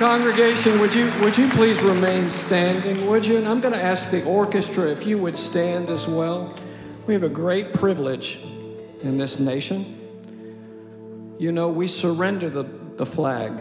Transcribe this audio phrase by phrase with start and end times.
[0.00, 3.36] Congregation, would you, would you please remain standing, would you?
[3.36, 6.54] And I'm going to ask the orchestra if you would stand as well.
[7.06, 8.38] We have a great privilege
[9.02, 11.36] in this nation.
[11.38, 12.62] You know, we surrender the,
[12.96, 13.52] the flag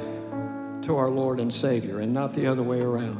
[0.83, 3.17] to our Lord and Savior and not the other way around.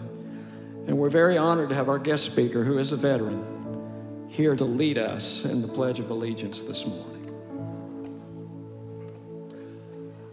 [0.88, 4.64] And we're very honored to have our guest speaker, who is a veteran, here to
[4.64, 7.19] lead us in the Pledge of Allegiance this morning.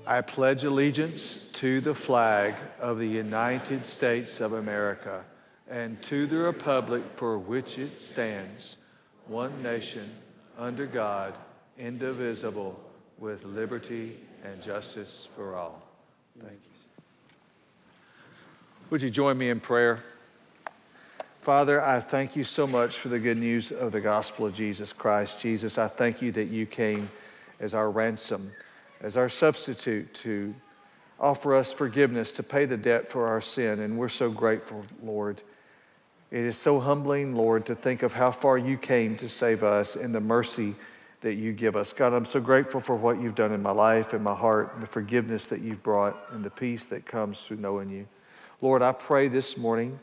[0.07, 5.25] I pledge allegiance to the flag of the United States of America
[5.69, 8.77] and to the republic for which it stands,
[9.27, 10.09] one nation,
[10.57, 11.35] under God,
[11.77, 12.79] indivisible,
[13.19, 15.83] with liberty and justice for all.
[16.39, 16.71] Thank you.
[18.91, 20.05] Would you join me in prayer?
[21.41, 24.93] Father, I thank you so much for the good news of the gospel of Jesus
[24.93, 25.41] Christ.
[25.41, 27.11] Jesus, I thank you that you came
[27.59, 28.53] as our ransom
[29.01, 30.55] as our substitute to
[31.19, 33.81] offer us forgiveness, to pay the debt for our sin.
[33.81, 35.43] And we're so grateful, Lord.
[36.31, 39.97] It is so humbling, Lord, to think of how far you came to save us
[39.97, 40.75] and the mercy
[41.21, 41.93] that you give us.
[41.93, 44.87] God, I'm so grateful for what you've done in my life and my heart, the
[44.87, 48.07] forgiveness that you've brought, and the peace that comes through knowing you.
[48.61, 49.99] Lord, I pray this morning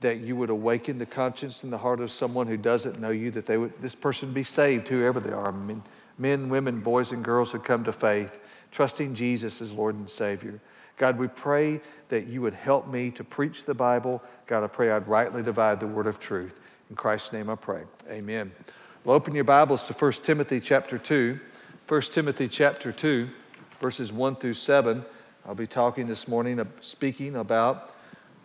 [0.00, 3.30] that you would awaken the conscience in the heart of someone who doesn't know you,
[3.30, 5.54] that they would, this person be saved, whoever they are.
[6.18, 8.38] Men, women, boys, and girls who come to faith,
[8.70, 10.60] trusting Jesus as Lord and Savior.
[10.96, 14.22] God, we pray that you would help me to preach the Bible.
[14.46, 16.58] God, I pray I'd rightly divide the word of truth.
[16.88, 17.82] In Christ's name I pray.
[18.08, 18.52] Amen.
[19.04, 21.38] Well, open your Bibles to 1 Timothy chapter 2.
[21.88, 23.28] 1 Timothy chapter 2,
[23.78, 25.04] verses 1 through 7.
[25.46, 27.94] I'll be talking this morning, uh, speaking about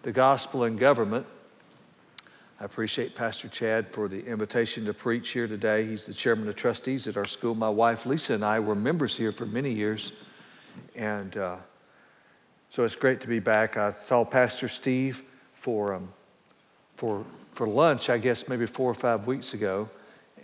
[0.03, 1.25] the gospel and government.
[2.61, 5.83] I appreciate Pastor Chad for the invitation to preach here today.
[5.83, 7.55] He's the chairman of trustees at our school.
[7.55, 10.23] My wife Lisa and I were members here for many years.
[10.95, 11.55] And uh,
[12.69, 13.77] so it's great to be back.
[13.77, 15.23] I saw Pastor Steve
[15.55, 16.13] for, um,
[16.97, 19.89] for, for lunch, I guess maybe four or five weeks ago.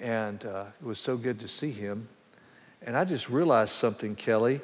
[0.02, 2.08] And uh, it was so good to see him.
[2.82, 4.60] And I just realized something, Kelly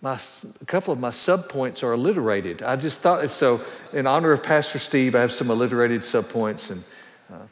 [0.00, 0.18] my,
[0.60, 2.62] a couple of my subpoints are alliterated.
[2.62, 3.60] I just thought so.
[3.92, 6.70] In honor of Pastor Steve, I have some alliterated subpoints.
[6.70, 6.84] And
[7.32, 7.46] uh,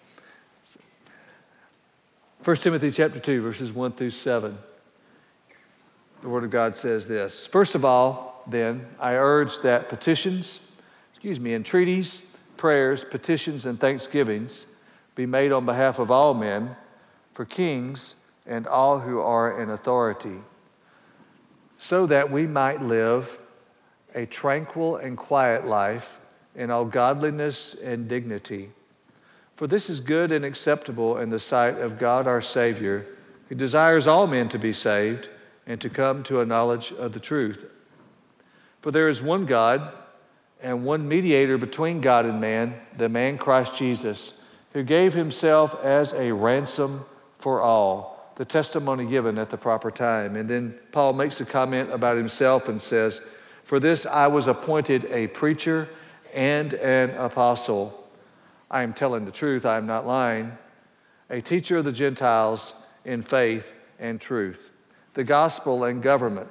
[2.44, 4.56] 1 Timothy chapter 2, verses 1 through 7.
[6.22, 10.80] The Word of God says this First of all, then, I urge that petitions,
[11.10, 14.80] excuse me, entreaties, prayers, petitions, and thanksgivings
[15.16, 16.76] be made on behalf of all men,
[17.32, 18.14] for kings
[18.46, 20.38] and all who are in authority
[21.86, 23.38] so that we might live
[24.12, 26.20] a tranquil and quiet life
[26.56, 28.70] in all godliness and dignity.
[29.54, 33.06] For this is good and acceptable in the sight of God our Savior,
[33.48, 35.28] who desires all men to be saved
[35.64, 37.64] and to come to a knowledge of the truth.
[38.82, 39.92] For there is one God
[40.60, 46.12] and one mediator between God and man, the man Christ Jesus, who gave himself as
[46.14, 47.04] a ransom
[47.38, 50.36] for all the testimony given at the proper time.
[50.36, 53.26] And then Paul makes a comment about himself and says,
[53.64, 55.88] For this I was appointed a preacher
[56.34, 58.08] and an apostle.
[58.70, 60.56] I am telling the truth, I am not lying.
[61.30, 64.70] A teacher of the Gentiles in faith and truth.
[65.14, 66.48] The gospel and government.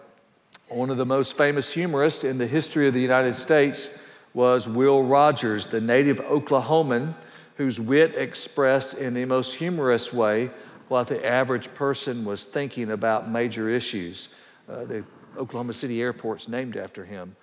[0.70, 5.04] One of the most famous humorists in the history of the United States was Will
[5.04, 7.14] Rogers, the native Oklahoman
[7.58, 10.50] whose wit expressed in the most humorous way
[10.88, 14.36] what the average person was thinking about major issues.
[14.70, 15.04] Uh, the
[15.38, 17.36] Oklahoma City airport's named after him.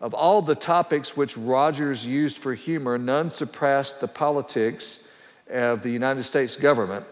[0.00, 5.14] Of all the topics which Rogers used for humor, none surpassed the politics
[5.48, 7.06] of the United States government.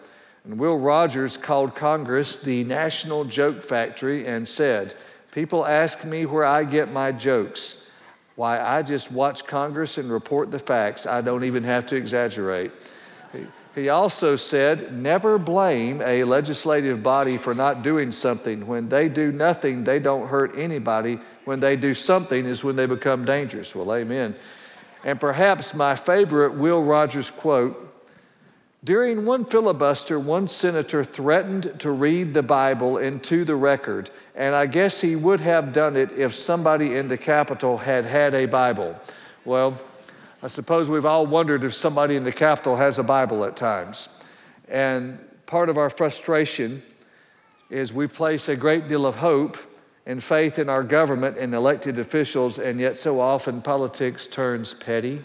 [0.44, 4.94] And Will Rogers called Congress the National Joke Factory and said,
[5.32, 7.92] People ask me where I get my jokes.
[8.34, 11.06] Why, I just watch Congress and report the facts.
[11.06, 12.72] I don't even have to exaggerate.
[13.74, 18.66] He also said, never blame a legislative body for not doing something.
[18.66, 21.20] When they do nothing, they don't hurt anybody.
[21.44, 23.74] When they do something is when they become dangerous.
[23.74, 24.34] Well, amen.
[25.04, 27.86] And perhaps my favorite Will Rogers quote
[28.82, 34.64] during one filibuster, one senator threatened to read the Bible into the record, and I
[34.64, 38.98] guess he would have done it if somebody in the Capitol had had a Bible.
[39.44, 39.78] Well,
[40.42, 44.22] I suppose we've all wondered if somebody in the Capitol has a Bible at times.
[44.68, 46.82] And part of our frustration
[47.68, 49.58] is we place a great deal of hope
[50.06, 55.22] and faith in our government and elected officials, and yet so often politics turns petty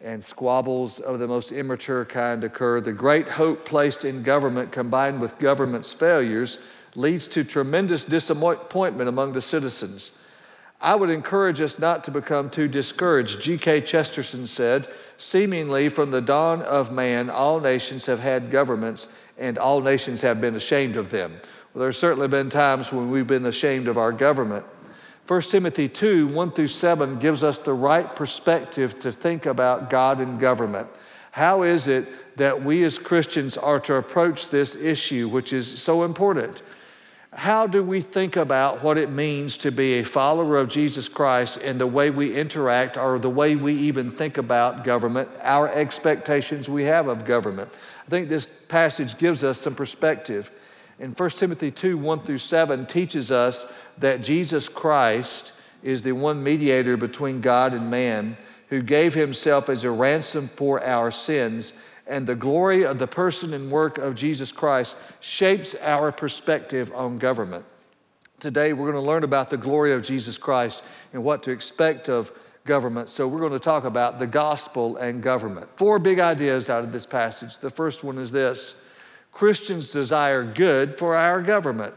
[0.00, 2.80] and squabbles of the most immature kind occur.
[2.80, 6.64] The great hope placed in government combined with government's failures
[6.94, 10.26] leads to tremendous disappointment among the citizens.
[10.80, 13.42] I would encourage us not to become too discouraged.
[13.42, 13.82] G.K.
[13.82, 14.88] Chesterton said,
[15.18, 20.40] Seemingly from the dawn of man, all nations have had governments, and all nations have
[20.40, 21.40] been ashamed of them.
[21.74, 24.64] Well, there's certainly been times when we've been ashamed of our government.
[25.28, 30.18] 1 Timothy 2 1 through 7 gives us the right perspective to think about God
[30.18, 30.88] and government.
[31.30, 36.02] How is it that we as Christians are to approach this issue, which is so
[36.04, 36.62] important?
[37.32, 41.58] How do we think about what it means to be a follower of Jesus Christ
[41.62, 46.68] and the way we interact or the way we even think about government, our expectations
[46.68, 47.70] we have of government?
[48.04, 50.50] I think this passage gives us some perspective.
[50.98, 55.52] In 1 Timothy 2 1 through 7 teaches us that Jesus Christ
[55.84, 58.36] is the one mediator between God and man
[58.70, 61.80] who gave himself as a ransom for our sins
[62.10, 67.18] and the glory of the person and work of Jesus Christ shapes our perspective on
[67.18, 67.64] government.
[68.40, 72.08] Today, we're going to learn about the glory of Jesus Christ and what to expect
[72.08, 72.32] of
[72.64, 73.10] government.
[73.10, 75.68] So, we're going to talk about the gospel and government.
[75.76, 77.58] Four big ideas out of this passage.
[77.58, 78.90] The first one is this
[79.30, 81.94] Christians desire good for our government.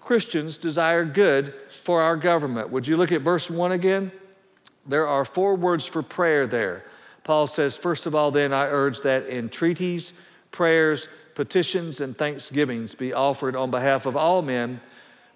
[0.00, 1.52] Christians desire good
[1.84, 2.70] for our government.
[2.70, 4.12] Would you look at verse 1 again?
[4.86, 6.84] There are four words for prayer there.
[7.24, 10.12] Paul says, First of all, then, I urge that entreaties,
[10.50, 14.80] prayers, petitions, and thanksgivings be offered on behalf of all men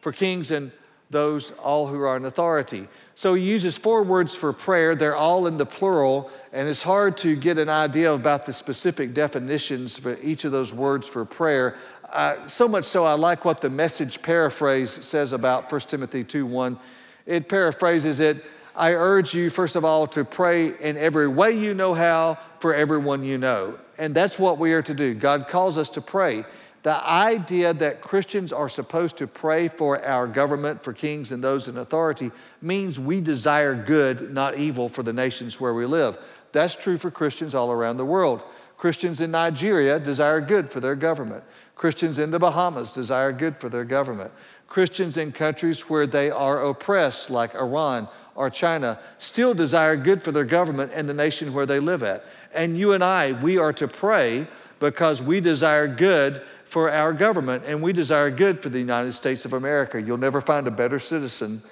[0.00, 0.72] for kings and
[1.10, 2.88] those all who are in authority.
[3.14, 4.94] So he uses four words for prayer.
[4.94, 9.14] They're all in the plural, and it's hard to get an idea about the specific
[9.14, 11.76] definitions for each of those words for prayer.
[12.12, 16.44] Uh, so much so, I like what the message paraphrase says about 1 Timothy 2
[16.44, 16.78] 1.
[17.24, 18.44] It paraphrases it
[18.76, 22.74] I urge you, first of all, to pray in every way you know how for
[22.74, 23.78] everyone you know.
[23.96, 25.14] And that's what we are to do.
[25.14, 26.44] God calls us to pray.
[26.82, 31.66] The idea that Christians are supposed to pray for our government, for kings and those
[31.68, 32.30] in authority,
[32.60, 36.18] means we desire good, not evil, for the nations where we live.
[36.52, 38.44] That's true for Christians all around the world.
[38.76, 41.44] Christians in Nigeria desire good for their government.
[41.74, 44.30] Christians in the Bahamas desire good for their government.
[44.68, 50.30] Christians in countries where they are oppressed, like Iran or China still desire good for
[50.30, 52.24] their government and the nation where they live at.
[52.54, 54.46] And you and I, we are to pray
[54.78, 59.44] because we desire good for our government and we desire good for the United States
[59.44, 60.00] of America.
[60.00, 61.62] You'll never find a better citizen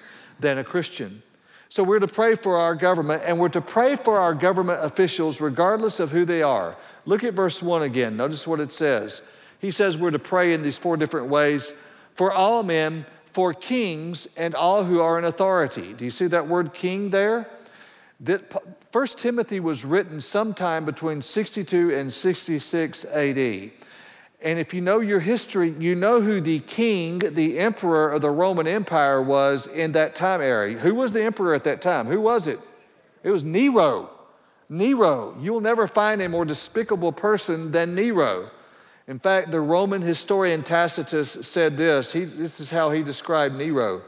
[0.40, 1.22] than a Christian.
[1.69, 5.40] So we're to pray for our government and we're to pray for our government officials
[5.40, 6.76] regardless of who they are.
[7.05, 8.16] Look at verse 1 again.
[8.16, 9.22] Notice what it says.
[9.58, 11.72] He says we're to pray in these four different ways
[12.14, 15.92] for all men for kings and all who are in authority.
[15.92, 17.50] Do you see that word king there?
[18.20, 23.70] That First Timothy was written sometime between 62 and 66 AD.
[24.40, 28.31] And if you know your history, you know who the king, the emperor of the
[28.31, 30.78] Roman Empire was in that time area.
[30.78, 32.06] Who was the emperor at that time?
[32.06, 32.60] Who was it?
[33.25, 34.10] It was Nero.
[34.69, 35.34] Nero.
[35.40, 38.50] You'll never find a more despicable person than Nero.
[39.06, 42.12] In fact, the Roman historian Tacitus said this.
[42.12, 44.02] He, this is how he described Nero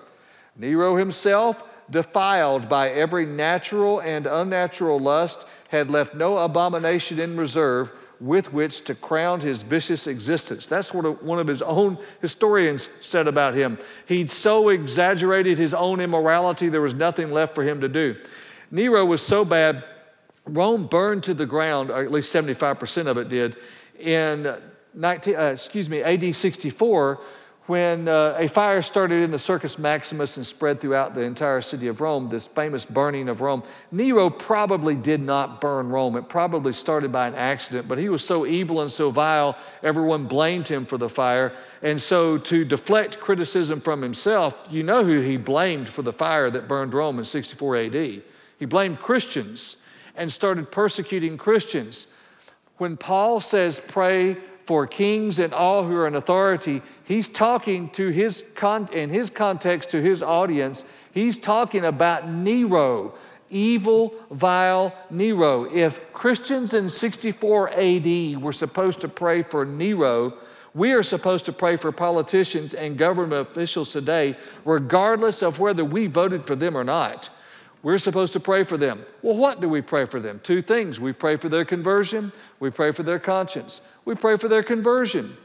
[0.58, 7.92] Nero himself, defiled by every natural and unnatural lust, had left no abomination in reserve
[8.18, 10.66] with which to crown his vicious existence.
[10.66, 13.78] That's what one of his own historians said about him.
[14.06, 18.16] He'd so exaggerated his own immorality, there was nothing left for him to do.
[18.70, 19.84] Nero was so bad,
[20.46, 23.56] Rome burned to the ground, or at least 75% of it did,
[23.98, 24.56] in
[24.96, 27.20] 19, uh, excuse me, AD 64,
[27.66, 31.88] when uh, a fire started in the Circus Maximus and spread throughout the entire city
[31.88, 33.62] of Rome, this famous burning of Rome.
[33.90, 36.16] Nero probably did not burn Rome.
[36.16, 40.26] It probably started by an accident, but he was so evil and so vile, everyone
[40.26, 41.52] blamed him for the fire.
[41.82, 46.48] And so, to deflect criticism from himself, you know who he blamed for the fire
[46.50, 48.22] that burned Rome in 64 AD.
[48.58, 49.76] He blamed Christians
[50.14, 52.06] and started persecuting Christians.
[52.78, 54.36] When Paul says, pray
[54.66, 59.30] for kings and all who are in authority, he's talking to his con- in his
[59.30, 60.84] context to his audience.
[61.12, 63.14] He's talking about Nero,
[63.48, 65.64] evil, vile Nero.
[65.72, 70.34] If Christians in 64 AD were supposed to pray for Nero,
[70.74, 76.08] we are supposed to pray for politicians and government officials today, regardless of whether we
[76.08, 77.30] voted for them or not.
[77.82, 79.06] We're supposed to pray for them.
[79.22, 80.40] Well, what do we pray for them?
[80.42, 81.00] Two things.
[81.00, 85.36] We pray for their conversion, we pray for their conscience, we pray for their conversion.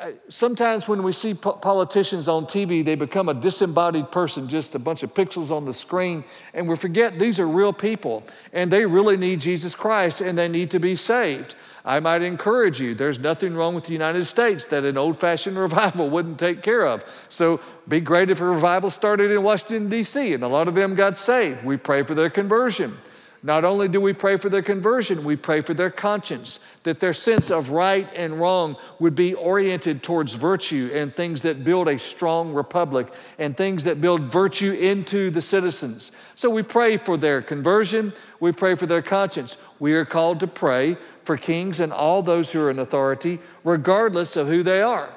[0.00, 4.74] Uh, sometimes when we see po- politicians on TV, they become a disembodied person, just
[4.74, 8.72] a bunch of pixels on the screen, and we forget these are real people and
[8.72, 11.54] they really need Jesus Christ and they need to be saved.
[11.84, 15.58] I might encourage you, there's nothing wrong with the United States that an old fashioned
[15.68, 17.04] revival wouldn't take care of.
[17.28, 20.94] So, be great if a revival started in Washington, D.C., and a lot of them
[20.94, 21.62] got saved.
[21.62, 22.96] We pray for their conversion.
[23.44, 27.12] Not only do we pray for their conversion, we pray for their conscience, that their
[27.12, 31.98] sense of right and wrong would be oriented towards virtue and things that build a
[31.98, 33.08] strong republic
[33.38, 36.10] and things that build virtue into the citizens.
[36.34, 39.58] So we pray for their conversion, we pray for their conscience.
[39.78, 44.36] We are called to pray for kings and all those who are in authority, regardless
[44.36, 45.10] of who they are.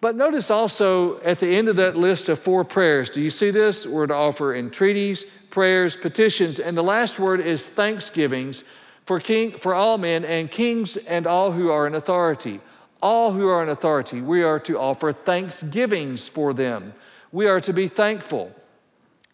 [0.00, 3.50] But notice also at the end of that list of four prayers, do you see
[3.50, 3.86] this?
[3.86, 8.62] We're to offer entreaties, prayers, petitions, and the last word is thanksgivings
[9.06, 12.60] for, king, for all men and kings and all who are in authority.
[13.00, 16.92] All who are in authority, we are to offer thanksgivings for them.
[17.30, 18.54] We are to be thankful.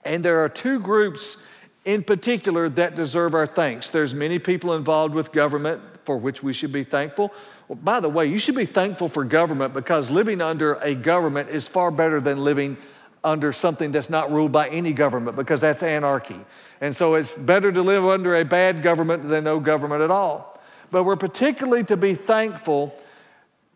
[0.04, 1.38] And there are two groups
[1.84, 3.90] in particular that deserve our thanks.
[3.90, 7.32] There's many people involved with government for which we should be thankful.
[7.68, 11.48] Well, by the way, you should be thankful for government because living under a government
[11.48, 12.76] is far better than living
[13.24, 16.38] under something that's not ruled by any government because that's anarchy.
[16.80, 20.60] And so it's better to live under a bad government than no government at all.
[20.90, 22.94] But we're particularly to be thankful,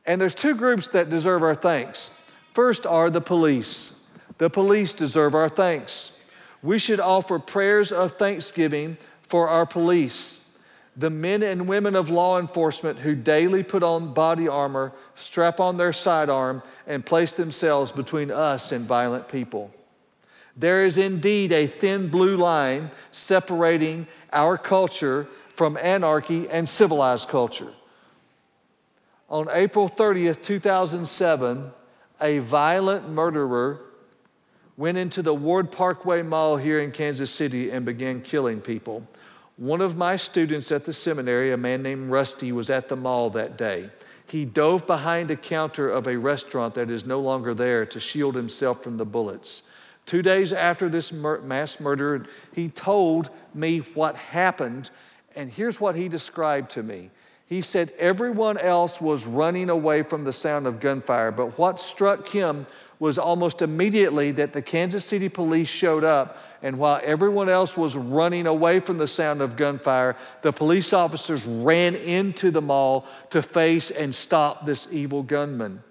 [0.05, 2.11] and there's two groups that deserve our thanks.
[2.53, 4.05] First are the police.
[4.39, 6.13] The police deserve our thanks.
[6.63, 10.46] We should offer prayers of thanksgiving for our police
[10.97, 15.77] the men and women of law enforcement who daily put on body armor, strap on
[15.77, 19.71] their sidearm, and place themselves between us and violent people.
[20.57, 27.73] There is indeed a thin blue line separating our culture from anarchy and civilized culture.
[29.29, 31.73] On April 30th, 2007,
[32.23, 33.81] a violent murderer
[34.79, 39.07] went into the Ward Parkway Mall here in Kansas City and began killing people.
[39.57, 43.31] One of my students at the seminary, a man named Rusty, was at the mall
[43.31, 43.89] that day.
[44.27, 48.35] He dove behind a counter of a restaurant that is no longer there to shield
[48.35, 49.63] himself from the bullets.
[50.05, 54.91] Two days after this mur- mass murder, he told me what happened,
[55.35, 57.11] and here's what he described to me.
[57.47, 62.29] He said everyone else was running away from the sound of gunfire, but what struck
[62.29, 62.67] him
[62.99, 67.97] was almost immediately that the Kansas City police showed up and while everyone else was
[67.97, 73.43] running away from the sound of gunfire, the police officers ran into the mall to
[73.43, 75.83] face and stop this evil gunman.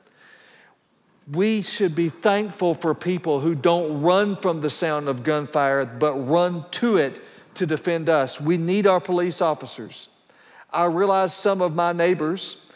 [1.32, 6.14] We should be thankful for people who don't run from the sound of gunfire, but
[6.14, 7.20] run to it
[7.56, 8.40] to defend us.
[8.40, 10.10] We need our police officers.
[10.72, 12.72] I realize some of my neighbors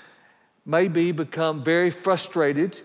[0.65, 2.79] may be become very frustrated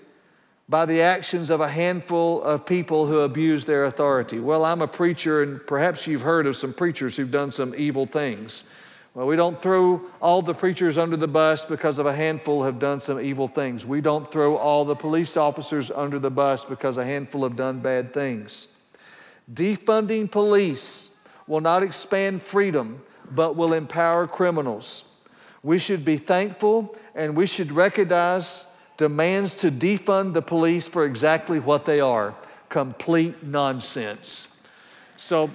[0.68, 4.40] by the actions of a handful of people who abuse their authority.
[4.40, 8.06] Well, I'm a preacher, and perhaps you've heard of some preachers who've done some evil
[8.06, 8.64] things.
[9.12, 12.80] Well, we don't throw all the preachers under the bus because of a handful have
[12.80, 13.86] done some evil things.
[13.86, 17.78] We don't throw all the police officers under the bus because a handful have done
[17.78, 18.76] bad things.
[19.52, 25.22] Defunding police will not expand freedom, but will empower criminals.
[25.62, 31.58] We should be thankful and we should recognize demands to defund the police for exactly
[31.58, 32.34] what they are
[32.74, 34.48] complete nonsense.
[35.16, 35.48] So,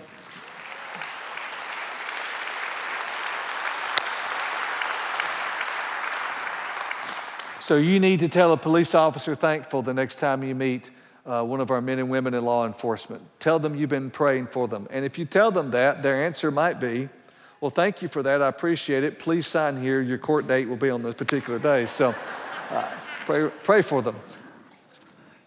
[7.60, 10.92] so you need to tell a police officer thankful the next time you meet
[11.26, 13.22] uh, one of our men and women in law enforcement.
[13.42, 14.88] Tell them you've been praying for them.
[14.90, 17.10] And if you tell them that, their answer might be,
[17.60, 18.42] Well, thank you for that.
[18.42, 19.20] I appreciate it.
[19.20, 20.00] Please sign here.
[20.00, 21.86] Your court date will be on this particular day.
[21.86, 22.16] So,
[22.72, 22.90] uh,
[23.30, 24.16] Pray, pray for them.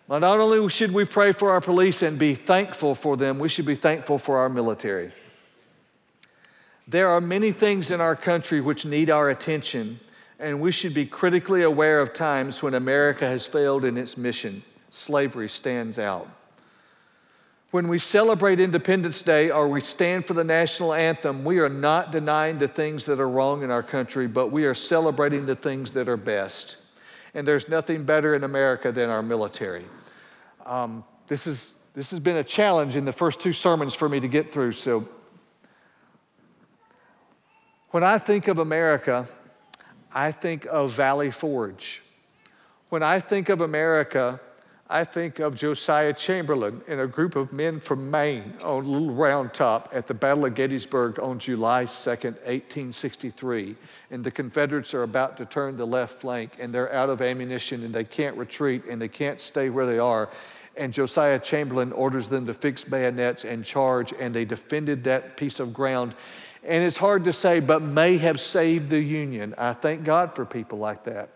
[0.07, 3.49] Well, not only should we pray for our police and be thankful for them, we
[3.49, 5.11] should be thankful for our military.
[6.87, 9.99] There are many things in our country which need our attention,
[10.39, 14.63] and we should be critically aware of times when America has failed in its mission.
[14.91, 16.29] Slavery stands out.
[17.73, 22.13] When we celebrate Independence Day or we stand for the national anthem, we are not
[22.13, 25.91] denying the things that are wrong in our country, but we are celebrating the things
[25.95, 26.82] that are best
[27.35, 29.85] and there's nothing better in America than our military.
[30.67, 34.21] Um, this, is, this has been a challenge in the first two sermons for me
[34.21, 34.73] to get through.
[34.73, 35.09] So,
[37.91, 39.29] when I think of America,
[40.15, 42.03] I think of Valley Forge.
[42.89, 44.41] When I think of America,
[44.93, 49.55] I think of Josiah Chamberlain and a group of men from Maine on Little Round
[49.55, 53.75] Top at the Battle of Gettysburg on July 2nd, 1863.
[54.11, 57.85] And the Confederates are about to turn the left flank and they're out of ammunition
[57.85, 60.29] and they can't retreat and they can't stay where they are.
[60.77, 65.59] And Josiah Chamberlain orders them to fix bayonets and charge, and they defended that piece
[65.59, 66.15] of ground.
[66.63, 69.55] And it's hard to say, but may have saved the Union.
[69.57, 71.31] I thank God for people like that.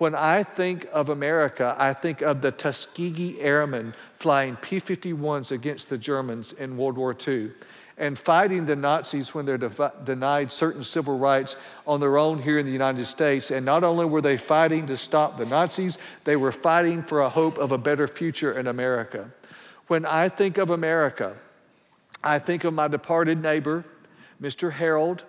[0.00, 5.90] When I think of America, I think of the Tuskegee Airmen flying P 51s against
[5.90, 7.50] the Germans in World War II
[7.98, 12.56] and fighting the Nazis when they're de- denied certain civil rights on their own here
[12.56, 13.50] in the United States.
[13.50, 17.28] And not only were they fighting to stop the Nazis, they were fighting for a
[17.28, 19.30] hope of a better future in America.
[19.88, 21.36] When I think of America,
[22.24, 23.84] I think of my departed neighbor,
[24.40, 24.72] Mr.
[24.72, 25.26] Harold,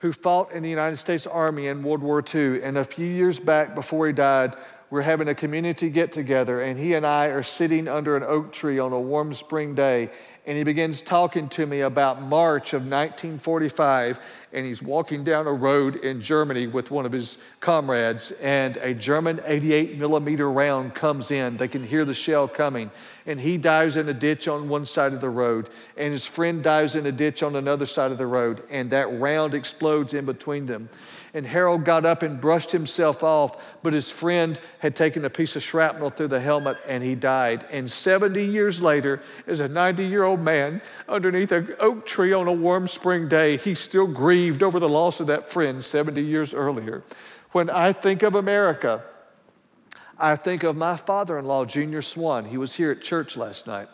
[0.00, 2.62] who fought in the United States Army in World War II.
[2.62, 4.56] And a few years back, before he died,
[4.90, 8.52] we're having a community get together, and he and I are sitting under an oak
[8.52, 10.10] tree on a warm spring day.
[10.48, 14.18] And he begins talking to me about March of 1945
[14.52, 18.94] and he's walking down a road in Germany with one of his comrades, and a
[18.94, 21.58] German 88 millimeter round comes in.
[21.58, 22.90] They can hear the shell coming,
[23.26, 26.62] and he dives in a ditch on one side of the road, and his friend
[26.62, 30.24] dives in a ditch on another side of the road, and that round explodes in
[30.24, 30.88] between them.
[31.34, 35.56] And Harold got up and brushed himself off, but his friend had taken a piece
[35.56, 37.64] of shrapnel through the helmet and he died.
[37.70, 42.48] And 70 years later, as a 90 year old man underneath an oak tree on
[42.48, 46.54] a warm spring day, he still grieved over the loss of that friend 70 years
[46.54, 47.04] earlier.
[47.52, 49.02] When I think of America,
[50.18, 52.46] I think of my father in law, Junior Swan.
[52.46, 53.88] He was here at church last night.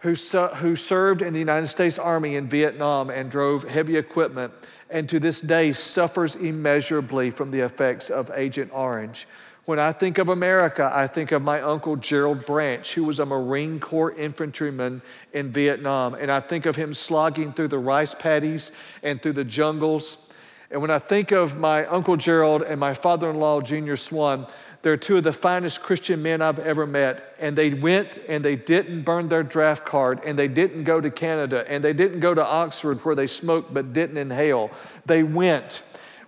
[0.00, 4.52] Who, who served in the United States Army in Vietnam and drove heavy equipment
[4.90, 9.26] and to this day suffers immeasurably from the effects of Agent Orange.
[9.64, 13.24] When I think of America, I think of my uncle Gerald Branch, who was a
[13.24, 15.00] Marine Corps infantryman
[15.32, 16.14] in Vietnam.
[16.14, 18.72] And I think of him slogging through the rice paddies
[19.02, 20.30] and through the jungles.
[20.70, 24.46] And when I think of my uncle Gerald and my father in law, Junior Swan,
[24.84, 27.34] they're two of the finest Christian men I've ever met.
[27.40, 31.10] And they went and they didn't burn their draft card and they didn't go to
[31.10, 34.70] Canada and they didn't go to Oxford where they smoked but didn't inhale.
[35.06, 35.82] They went.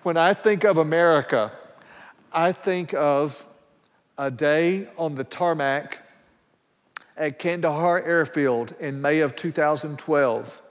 [0.04, 1.52] When I think of America,
[2.32, 3.44] I think of
[4.16, 5.98] a day on the tarmac
[7.14, 10.62] at Kandahar Airfield in May of 2012.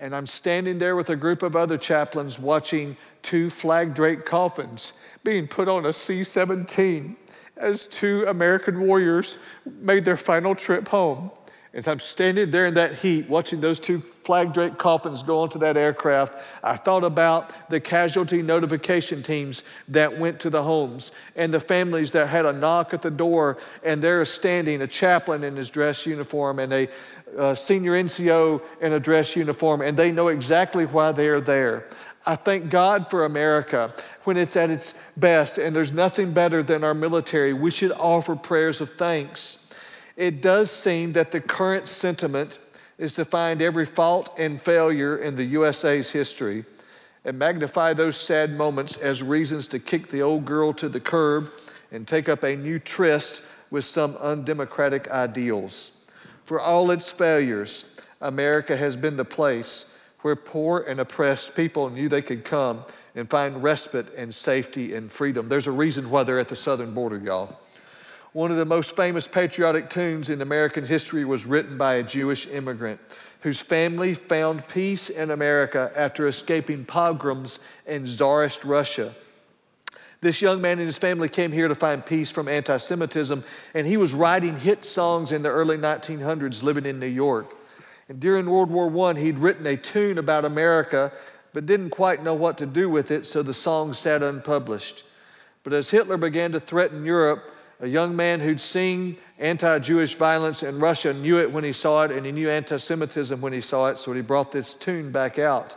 [0.00, 4.92] And I'm standing there with a group of other chaplains watching two flag draped coffins
[5.24, 7.16] being put on a C 17
[7.56, 11.32] as two American warriors made their final trip home.
[11.74, 15.58] As I'm standing there in that heat, watching those two flag draped coffins go onto
[15.58, 21.52] that aircraft, I thought about the casualty notification teams that went to the homes and
[21.52, 25.44] the families that had a knock at the door, and there is standing a chaplain
[25.44, 26.88] in his dress uniform and a,
[27.36, 31.86] a senior NCO in a dress uniform, and they know exactly why they are there.
[32.26, 36.84] I thank God for America when it's at its best, and there's nothing better than
[36.84, 37.52] our military.
[37.52, 39.72] We should offer prayers of thanks.
[40.16, 42.58] It does seem that the current sentiment
[42.98, 46.64] is to find every fault and failure in the USA's history
[47.24, 51.50] and magnify those sad moments as reasons to kick the old girl to the curb
[51.92, 55.97] and take up a new tryst with some undemocratic ideals.
[56.48, 62.08] For all its failures, America has been the place where poor and oppressed people knew
[62.08, 62.84] they could come
[63.14, 65.50] and find respite and safety and freedom.
[65.50, 67.60] There's a reason why they're at the southern border, y'all.
[68.32, 72.46] One of the most famous patriotic tunes in American history was written by a Jewish
[72.46, 72.98] immigrant
[73.42, 79.12] whose family found peace in America after escaping pogroms in Tsarist Russia.
[80.20, 83.86] This young man and his family came here to find peace from anti Semitism, and
[83.86, 87.54] he was writing hit songs in the early 1900s living in New York.
[88.08, 91.12] And during World War I, he'd written a tune about America,
[91.52, 95.04] but didn't quite know what to do with it, so the song sat unpublished.
[95.62, 100.64] But as Hitler began to threaten Europe, a young man who'd seen anti Jewish violence
[100.64, 103.60] in Russia knew it when he saw it, and he knew anti Semitism when he
[103.60, 105.76] saw it, so he brought this tune back out.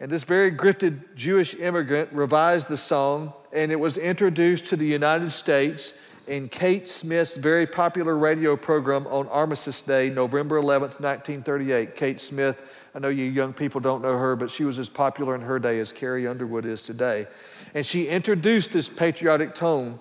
[0.00, 4.86] And this very gifted Jewish immigrant revised the song, and it was introduced to the
[4.86, 11.94] United States in Kate Smith's very popular radio program on Armistice Day, November 11th, 1938.
[11.96, 12.62] Kate Smith,
[12.94, 15.58] I know you young people don't know her, but she was as popular in her
[15.58, 17.26] day as Carrie Underwood is today.
[17.74, 20.00] And she introduced this patriotic tone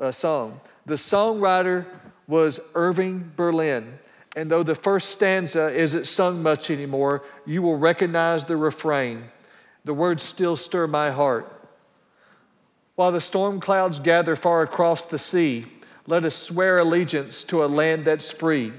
[0.00, 0.60] uh, song.
[0.86, 1.86] The songwriter
[2.26, 3.98] was Irving Berlin.
[4.36, 9.24] And though the first stanza isn't sung much anymore, you will recognize the refrain.
[9.84, 11.50] The words still stir my heart.
[12.96, 15.66] While the storm clouds gather far across the sea,
[16.06, 18.72] Let us swear allegiance to a land that's free.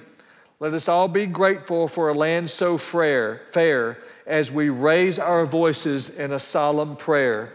[0.59, 5.45] Let us all be grateful for a land so fair, fair as we raise our
[5.45, 7.53] voices in a solemn prayer.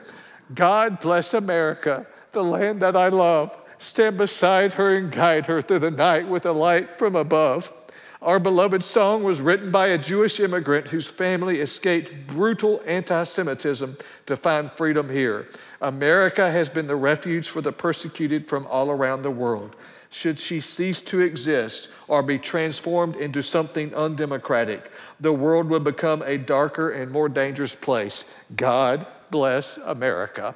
[0.55, 3.57] God bless America, the land that I love.
[3.79, 7.73] Stand beside her and guide her through the night with a light from above.
[8.23, 13.97] Our beloved song was written by a Jewish immigrant whose family escaped brutal anti Semitism
[14.27, 15.49] to find freedom here.
[15.81, 19.75] America has been the refuge for the persecuted from all around the world.
[20.11, 26.23] Should she cease to exist or be transformed into something undemocratic, the world would become
[26.27, 28.27] a darker and more dangerous place.
[28.55, 30.55] God bless America.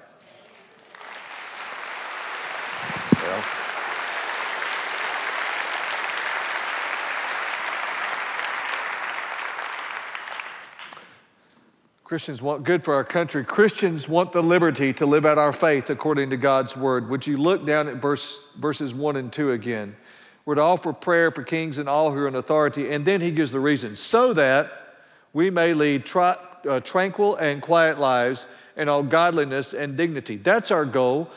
[12.05, 13.43] Christians want good for our country.
[13.45, 17.09] Christians want the liberty to live out our faith according to God's word.
[17.09, 19.97] Would you look down at verse, verses 1 and 2 again?
[20.45, 22.93] We're to offer prayer for kings and all who are in authority.
[22.93, 24.71] And then he gives the reason so that
[25.33, 26.39] we may lead tra-
[26.69, 30.37] uh, tranquil and quiet lives in all godliness and dignity.
[30.37, 31.31] That's our goal.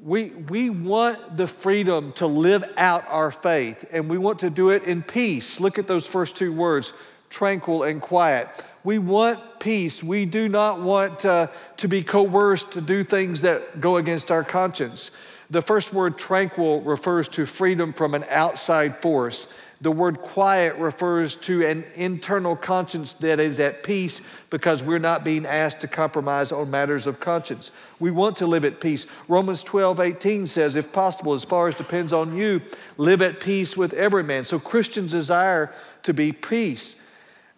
[0.00, 4.70] We, we want the freedom to live out our faith, and we want to do
[4.70, 5.58] it in peace.
[5.58, 6.92] Look at those first two words
[7.30, 8.48] tranquil and quiet.
[8.84, 10.02] We want peace.
[10.02, 14.44] We do not want uh, to be coerced to do things that go against our
[14.44, 15.10] conscience.
[15.50, 19.52] The first word, tranquil, refers to freedom from an outside force.
[19.80, 25.24] The word quiet refers to an internal conscience that is at peace because we're not
[25.24, 27.70] being asked to compromise on matters of conscience.
[27.98, 29.06] We want to live at peace.
[29.28, 32.60] Romans 12, 18 says, if possible, as far as depends on you,
[32.96, 34.44] live at peace with every man.
[34.44, 37.07] So Christians desire to be peace.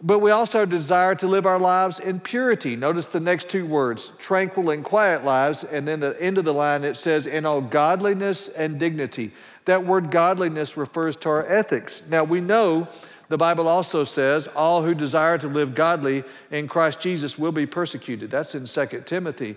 [0.03, 2.75] But we also desire to live our lives in purity.
[2.75, 5.63] Notice the next two words tranquil and quiet lives.
[5.63, 9.33] And then the end of the line, it says, in all godliness and dignity.
[9.67, 12.03] That word godliness refers to our ethics.
[12.09, 12.89] Now we know
[13.29, 17.67] the Bible also says, all who desire to live godly in Christ Jesus will be
[17.67, 18.31] persecuted.
[18.31, 19.57] That's in 2 Timothy.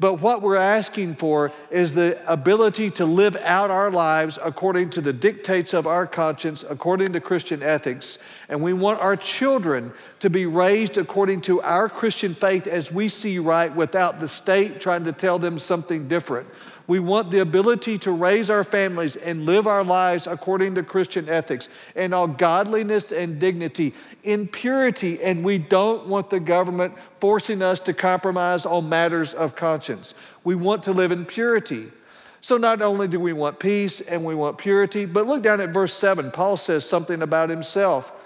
[0.00, 5.00] But what we're asking for is the ability to live out our lives according to
[5.00, 8.18] the dictates of our conscience, according to Christian ethics.
[8.48, 13.08] And we want our children to be raised according to our Christian faith as we
[13.08, 16.48] see right without the state trying to tell them something different.
[16.86, 21.28] We want the ability to raise our families and live our lives according to Christian
[21.28, 25.22] ethics and all godliness and dignity in purity.
[25.22, 30.14] And we don't want the government forcing us to compromise on matters of conscience.
[30.44, 31.86] We want to live in purity.
[32.40, 35.68] So not only do we want peace and we want purity, but look down at
[35.68, 36.32] verse 7.
[36.32, 38.18] Paul says something about himself.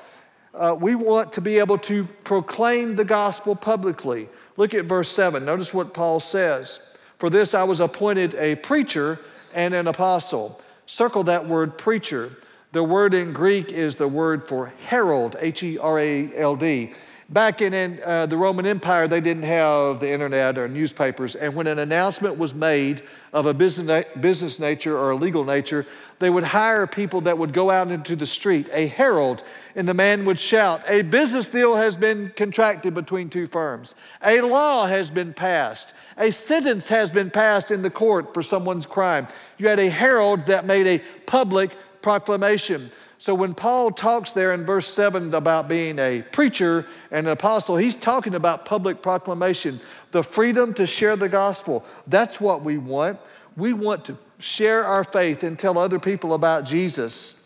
[0.55, 4.31] Uh, we want to be able to proclaim the gospel publicly.
[4.57, 5.45] Look at verse 7.
[5.45, 6.96] Notice what Paul says.
[7.19, 9.19] For this I was appointed a preacher
[9.55, 10.61] and an apostle.
[10.87, 12.31] Circle that word preacher.
[12.73, 16.93] The word in Greek is the word for herald, H E R A L D.
[17.29, 21.57] Back in, in uh, the Roman Empire, they didn't have the internet or newspapers, and
[21.57, 25.87] when an announcement was made of a business, business nature or a legal nature,
[26.21, 29.43] they would hire people that would go out into the street, a herald,
[29.75, 34.41] and the man would shout, A business deal has been contracted between two firms, a
[34.41, 39.27] law has been passed, a sentence has been passed in the court for someone's crime.
[39.59, 42.93] You had a herald that made a public proclamation.
[43.27, 47.77] So when Paul talks there in verse 7 about being a preacher and an apostle,
[47.77, 49.81] he's talking about public proclamation,
[50.13, 51.85] the freedom to share the gospel.
[52.07, 53.19] That's what we want.
[53.57, 57.46] We want to share our faith and tell other people about Jesus.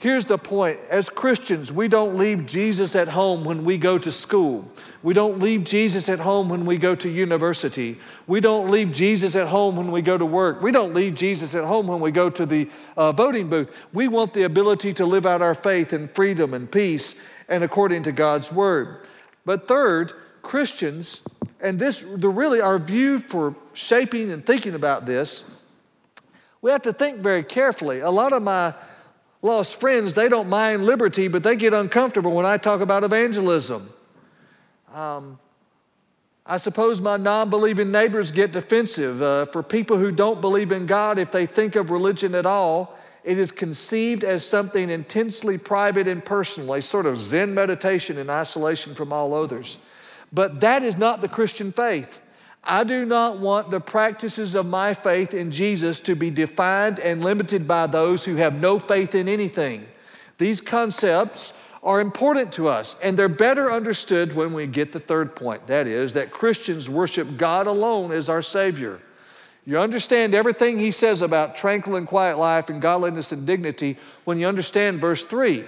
[0.00, 4.12] Here's the point as Christians, we don't leave Jesus at home when we go to
[4.12, 4.70] school.
[5.02, 7.98] We don't leave Jesus at home when we go to university.
[8.28, 10.62] We don't leave Jesus at home when we go to work.
[10.62, 13.74] We don't leave Jesus at home when we go to the uh, voting booth.
[13.92, 18.04] We want the ability to live out our faith in freedom and peace and according
[18.04, 19.04] to God's word.
[19.44, 21.26] But third, Christians,
[21.60, 25.44] and this the really our view for shaping and thinking about this,
[26.62, 27.98] we have to think very carefully.
[27.98, 28.74] A lot of my
[29.42, 33.88] lost friends, they don't mind liberty, but they get uncomfortable when I talk about evangelism.
[34.92, 35.38] Um,
[36.44, 39.20] I suppose my non believing neighbors get defensive.
[39.22, 42.98] Uh, for people who don't believe in God, if they think of religion at all,
[43.22, 48.30] it is conceived as something intensely private and personal, a sort of Zen meditation in
[48.30, 49.78] isolation from all others.
[50.32, 52.22] But that is not the Christian faith.
[52.64, 57.24] I do not want the practices of my faith in Jesus to be defined and
[57.24, 59.86] limited by those who have no faith in anything.
[60.38, 65.34] These concepts are important to us, and they're better understood when we get the third
[65.36, 69.00] point that is, that Christians worship God alone as our Savior.
[69.64, 74.38] You understand everything he says about tranquil and quiet life and godliness and dignity when
[74.38, 75.64] you understand verse 3.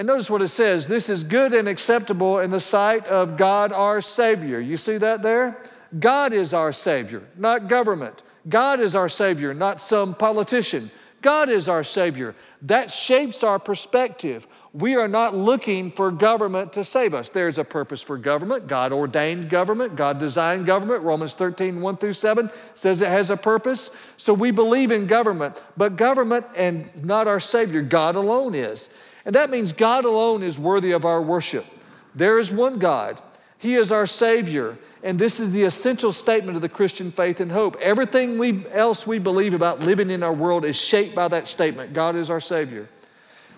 [0.00, 3.70] And notice what it says this is good and acceptable in the sight of God
[3.70, 4.58] our Savior.
[4.58, 5.62] You see that there?
[5.98, 8.22] God is our Savior, not government.
[8.48, 10.90] God is our Savior, not some politician.
[11.20, 12.34] God is our Savior.
[12.62, 14.48] That shapes our perspective.
[14.72, 17.28] We are not looking for government to save us.
[17.28, 18.68] There's a purpose for government.
[18.68, 21.02] God ordained government, God designed government.
[21.02, 23.90] Romans 13, 1 through 7 says it has a purpose.
[24.16, 28.88] So we believe in government, but government and not our Savior, God alone is.
[29.24, 31.66] And that means God alone is worthy of our worship.
[32.14, 33.20] There is one God,
[33.58, 34.78] He is our Savior.
[35.02, 37.76] And this is the essential statement of the Christian faith and hope.
[37.80, 41.94] Everything we, else we believe about living in our world is shaped by that statement
[41.94, 42.88] God is our Savior.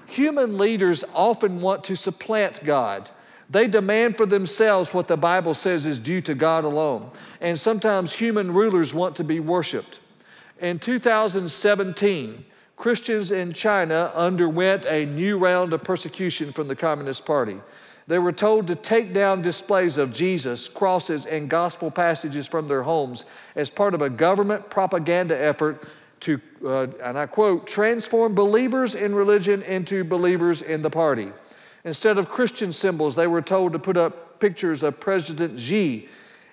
[0.07, 3.11] Human leaders often want to supplant God.
[3.51, 7.11] They demand for themselves what the Bible says is due to God alone.
[7.41, 9.99] And sometimes human rulers want to be worshiped.
[10.61, 12.45] In 2017,
[12.77, 17.61] Christians in China underwent a new round of persecution from the Communist Party.
[18.09, 22.83] They were told to take down displays of Jesus, crosses, and gospel passages from their
[22.83, 25.83] homes as part of a government propaganda effort
[26.21, 31.33] to, uh, and I quote, transform believers in religion into believers in the party.
[31.85, 36.09] Instead of Christian symbols, they were told to put up pictures of President Xi.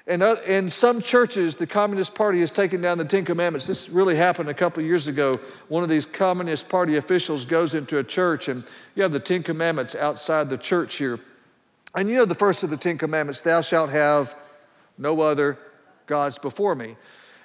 [0.09, 3.67] And uh, in some churches, the Communist Party has taken down the Ten Commandments.
[3.67, 5.39] This really happened a couple years ago.
[5.67, 8.63] One of these Communist Party officials goes into a church, and
[8.95, 11.19] you have the Ten Commandments outside the church here.
[11.93, 14.35] And you know the first of the Ten Commandments thou shalt have
[14.97, 15.59] no other
[16.07, 16.95] gods before me.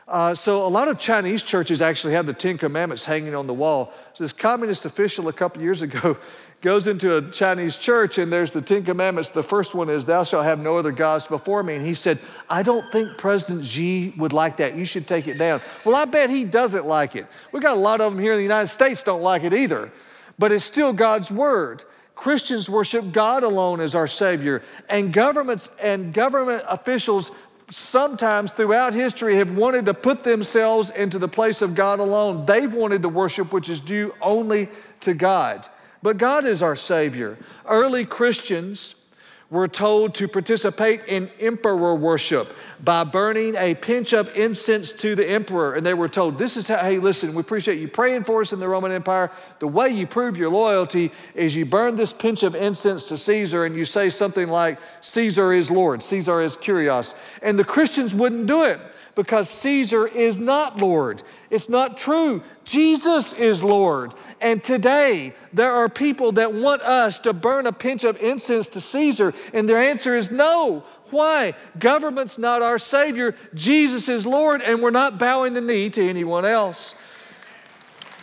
[0.09, 3.55] Uh, so a lot of Chinese churches actually have the Ten Commandments hanging on the
[3.55, 3.93] wall.
[4.15, 6.17] So this communist official a couple years ago
[6.65, 9.29] goes into a Chinese church and there's the Ten Commandments.
[9.29, 11.75] The first one is, Thou shalt have no other gods before me.
[11.75, 14.75] And he said, I don't think President Xi would like that.
[14.75, 15.61] You should take it down.
[15.85, 17.27] Well, I bet he doesn't like it.
[17.53, 19.93] We got a lot of them here in the United States don't like it either.
[20.39, 21.85] But it's still God's word.
[22.15, 24.63] Christians worship God alone as our Savior.
[24.89, 27.31] And governments and government officials
[27.71, 32.47] sometimes throughout history have wanted to put themselves into the place of God alone.
[32.47, 35.69] They've wanted to worship which is due only to God.
[36.05, 37.39] But God is our Savior.
[37.67, 39.09] Early Christians
[39.49, 45.27] were told to participate in emperor worship by burning a pinch of incense to the
[45.27, 45.75] emperor.
[45.75, 48.53] And they were told, This is how, hey, listen, we appreciate you praying for us
[48.53, 49.33] in the Roman Empire.
[49.61, 53.65] The way you prove your loyalty is you burn this pinch of incense to Caesar
[53.65, 57.15] and you say something like, Caesar is Lord, Caesar is Kyrios.
[57.41, 58.79] And the Christians wouldn't do it
[59.15, 61.23] because Caesar is not Lord.
[61.51, 62.43] It's not true.
[62.65, 64.15] Jesus is Lord.
[64.41, 68.81] And today, there are people that want us to burn a pinch of incense to
[68.81, 70.85] Caesar, and their answer is no.
[71.11, 71.55] Why?
[71.79, 73.37] Government's not our Savior.
[73.55, 77.01] Jesus is Lord, and we're not bowing the knee to anyone else.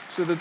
[0.09, 0.39] So the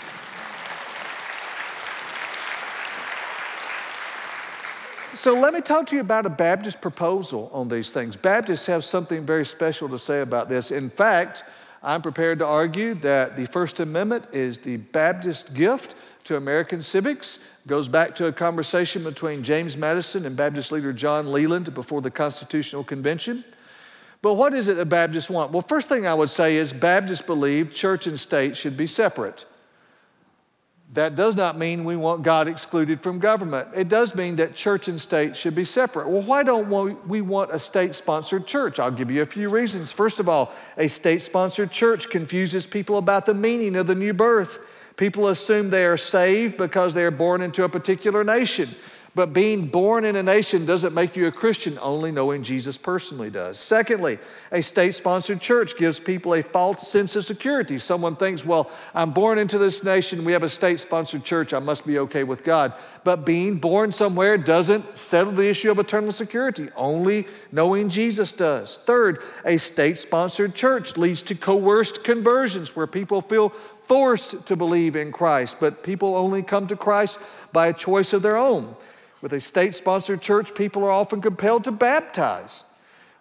[5.13, 8.15] So let me talk to you about a Baptist proposal on these things.
[8.15, 10.71] Baptists have something very special to say about this.
[10.71, 11.43] In fact,
[11.83, 17.39] I'm prepared to argue that the First Amendment is the Baptist gift to American civics.
[17.67, 22.11] Goes back to a conversation between James Madison and Baptist leader John Leland before the
[22.11, 23.43] Constitutional Convention.
[24.21, 25.51] But what is it that Baptists want?
[25.51, 29.45] Well, first thing I would say is Baptists believe church and state should be separate.
[30.93, 33.69] That does not mean we want God excluded from government.
[33.73, 36.09] It does mean that church and state should be separate.
[36.09, 38.77] Well, why don't we want a state sponsored church?
[38.77, 39.93] I'll give you a few reasons.
[39.93, 44.13] First of all, a state sponsored church confuses people about the meaning of the new
[44.13, 44.59] birth.
[44.97, 48.67] People assume they are saved because they are born into a particular nation.
[49.13, 53.29] But being born in a nation doesn't make you a Christian, only knowing Jesus personally
[53.29, 53.59] does.
[53.59, 54.19] Secondly,
[54.53, 57.77] a state sponsored church gives people a false sense of security.
[57.77, 61.59] Someone thinks, well, I'm born into this nation, we have a state sponsored church, I
[61.59, 62.73] must be okay with God.
[63.03, 68.77] But being born somewhere doesn't settle the issue of eternal security, only knowing Jesus does.
[68.77, 73.49] Third, a state sponsored church leads to coerced conversions where people feel
[73.83, 77.19] forced to believe in Christ, but people only come to Christ
[77.51, 78.73] by a choice of their own.
[79.21, 82.63] With a state sponsored church, people are often compelled to baptize.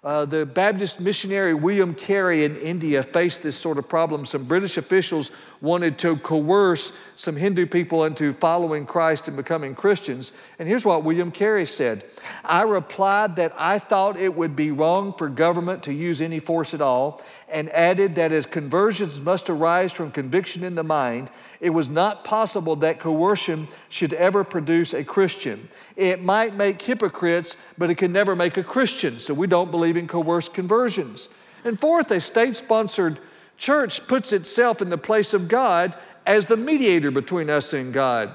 [0.03, 4.25] Uh, the Baptist missionary William Carey in India faced this sort of problem.
[4.25, 10.35] Some British officials wanted to coerce some Hindu people into following Christ and becoming Christians.
[10.59, 12.03] And here's what William Carey said
[12.43, 16.73] I replied that I thought it would be wrong for government to use any force
[16.73, 21.71] at all, and added that as conversions must arise from conviction in the mind, it
[21.71, 25.69] was not possible that coercion should ever produce a Christian.
[25.97, 29.19] It might make hypocrites, but it can never make a Christian.
[29.19, 31.29] So we don't believe in coerced conversions.
[31.65, 33.19] And fourth, a state sponsored
[33.61, 38.35] Church puts itself in the place of God as the mediator between us and God.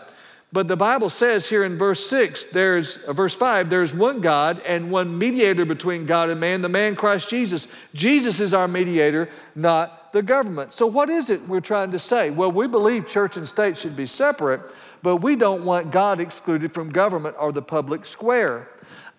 [0.55, 4.61] But the Bible says here in verse 6, there's uh, verse 5, there's one God
[4.65, 7.67] and one mediator between God and man, the man Christ Jesus.
[7.93, 10.71] Jesus is our mediator, not the government.
[10.71, 12.29] So what is it we're trying to say?
[12.29, 14.61] Well, we believe church and state should be separate,
[15.03, 18.69] but we don't want God excluded from government or the public square.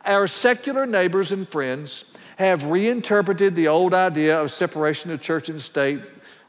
[0.06, 5.60] Our secular neighbors and friends have reinterpreted the old idea of separation of church and
[5.60, 6.00] state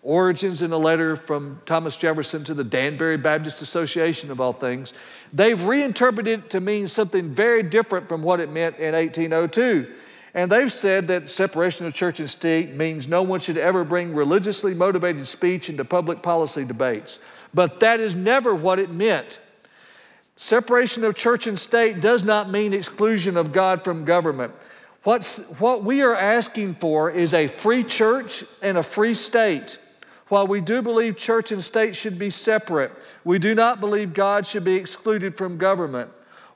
[0.04, 4.94] origins in a letter from Thomas Jefferson to the Danbury Baptist Association, of all things.
[5.34, 9.94] They've reinterpreted it to mean something very different from what it meant in 1802.
[10.34, 14.14] And they've said that separation of church and state means no one should ever bring
[14.14, 17.20] religiously motivated speech into public policy debates.
[17.54, 19.40] But that is never what it meant.
[20.36, 24.54] Separation of church and state does not mean exclusion of God from government.
[25.04, 29.80] What's, what we are asking for is a free church and a free state.
[30.30, 32.92] While we do believe church and state should be separate,
[33.24, 36.12] we do not believe God should be excluded from government.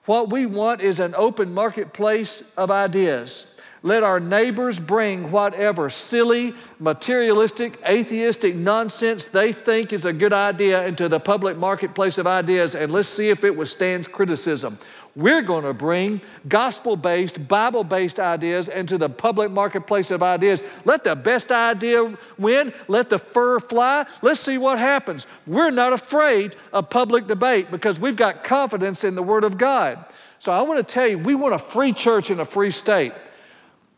[0.05, 3.60] What we want is an open marketplace of ideas.
[3.84, 10.86] Let our neighbors bring whatever silly, materialistic, atheistic nonsense they think is a good idea
[10.86, 14.77] into the public marketplace of ideas, and let's see if it withstands criticism.
[15.15, 20.63] We're going to bring gospel based, Bible based ideas into the public marketplace of ideas.
[20.86, 22.74] Let the best idea win.
[22.88, 24.06] Let the fur fly.
[24.21, 25.28] Let's see what happens.
[25.45, 30.06] We're not afraid of public debate because we've got confidence in the Word of God.
[30.39, 33.12] So I want to tell you, we want a free church and a free state.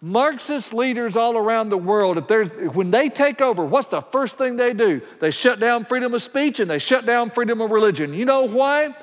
[0.01, 4.57] Marxist leaders all around the world, if when they take over, what's the first thing
[4.57, 5.01] they do?
[5.19, 8.13] They shut down freedom of speech and they shut down freedom of religion.
[8.13, 8.93] You know why?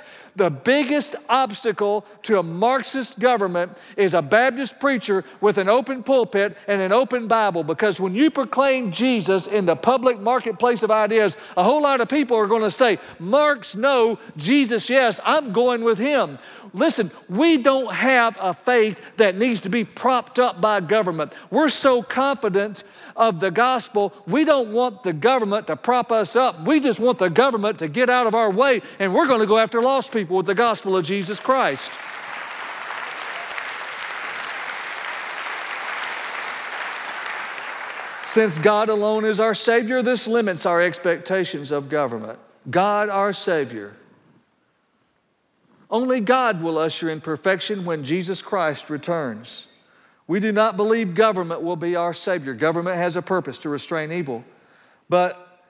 [0.40, 6.56] The biggest obstacle to a Marxist government is a Baptist preacher with an open pulpit
[6.66, 7.62] and an open Bible.
[7.62, 12.08] Because when you proclaim Jesus in the public marketplace of ideas, a whole lot of
[12.08, 16.38] people are going to say, Marx, no, Jesus, yes, I'm going with him.
[16.72, 21.34] Listen, we don't have a faith that needs to be propped up by government.
[21.50, 22.82] We're so confident
[23.16, 26.60] of the gospel, we don't want the government to prop us up.
[26.64, 29.46] We just want the government to get out of our way, and we're going to
[29.46, 31.92] go after lost people with the gospel of Jesus Christ.
[38.24, 42.38] Since God alone is our Savior, this limits our expectations of government.
[42.70, 43.96] God, our Savior,
[45.90, 49.69] only God will usher in perfection when Jesus Christ returns.
[50.30, 52.54] We do not believe government will be our Savior.
[52.54, 54.44] Government has a purpose to restrain evil.
[55.08, 55.60] But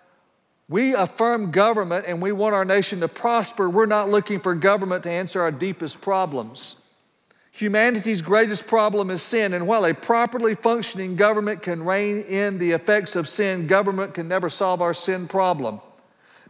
[0.69, 3.71] we affirm government and we want our nation to prosper.
[3.71, 6.77] We're not looking for government to answer our deepest problems.
[7.53, 12.73] Humanity's greatest problem is sin, and while a properly functioning government can rein in the
[12.73, 15.81] effects of sin, government can never solve our sin problem.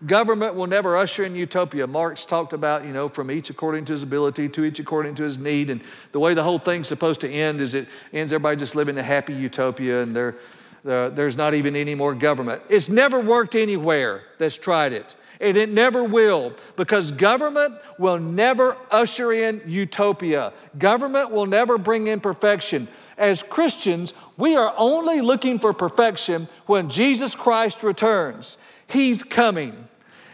[0.07, 1.87] Government will never usher in utopia.
[1.87, 5.23] Marx talked about, you know, from each according to his ability to each according to
[5.23, 5.69] his need.
[5.69, 5.83] And
[6.13, 9.03] the way the whole thing's supposed to end is it ends everybody just living a
[9.03, 10.37] happy utopia and there,
[10.83, 12.63] there's not even any more government.
[12.71, 15.15] It's never worked anywhere that's tried it.
[15.39, 20.53] And it never will because government will never usher in utopia.
[20.79, 22.89] Government will never bring in perfection.
[23.19, 28.57] As Christians, we are only looking for perfection when Jesus Christ returns.
[28.87, 29.89] He's coming.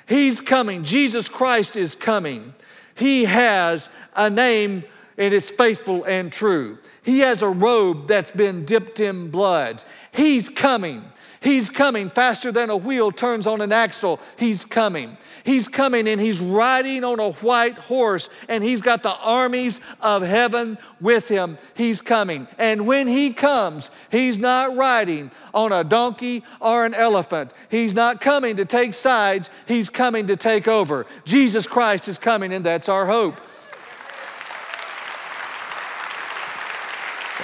[0.07, 0.85] He's coming.
[0.85, 2.55] Jesus Christ is coming.
[2.95, 4.85] He has a name
[5.19, 6.79] and it's faithful and true.
[7.03, 9.83] He has a robe that's been dipped in blood.
[10.13, 11.05] He's coming.
[11.47, 14.19] He's coming faster than a wheel turns on an axle.
[14.37, 15.17] He's coming.
[15.45, 20.23] He's coming and he's riding on a white horse and he's got the armies of
[20.23, 21.57] heaven with him.
[21.75, 22.49] He's coming.
[22.59, 27.55] And when he comes, he's not riding on a donkey or an elephant.
[27.69, 31.07] He's not coming to take sides, he's coming to take over.
[31.25, 33.41] Jesus Christ is coming and that's our hope.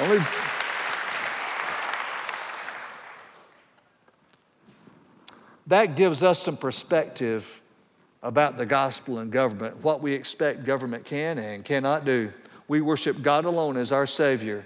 [0.01, 0.19] Only
[5.73, 7.63] that gives us some perspective
[8.23, 12.33] about the gospel and government, what we expect government can and cannot do.
[12.69, 14.65] We worship God alone as our Savior.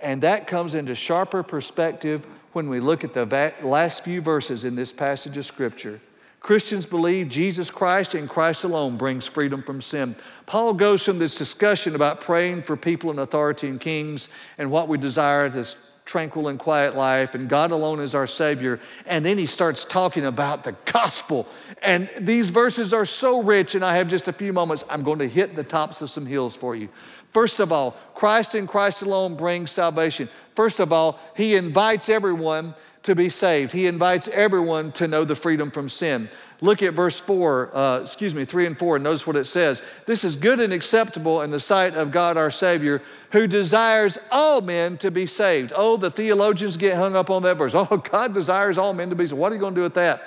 [0.00, 4.76] And that comes into sharper perspective when we look at the last few verses in
[4.76, 6.00] this passage of Scripture.
[6.40, 10.14] Christians believe Jesus Christ and Christ alone brings freedom from sin.
[10.46, 14.86] Paul goes from this discussion about praying for people in authority and kings and what
[14.86, 18.80] we desire, this tranquil and quiet life, and God alone is our Savior.
[19.04, 21.46] And then he starts talking about the gospel.
[21.82, 24.84] And these verses are so rich, and I have just a few moments.
[24.88, 26.88] I'm going to hit the tops of some hills for you.
[27.32, 30.28] First of all, Christ and Christ alone brings salvation.
[30.54, 32.74] First of all, he invites everyone
[33.06, 33.72] to be saved.
[33.72, 36.28] He invites everyone to know the freedom from sin.
[36.60, 39.82] Look at verse 4, uh, excuse me, 3 and 4, and notice what it says.
[40.06, 43.02] This is good and acceptable in the sight of God our Savior,
[43.32, 45.72] who desires all men to be saved.
[45.76, 47.74] Oh, the theologians get hung up on that verse.
[47.88, 49.38] Oh, God desires all men to be saved.
[49.38, 50.24] What are you going to do with that?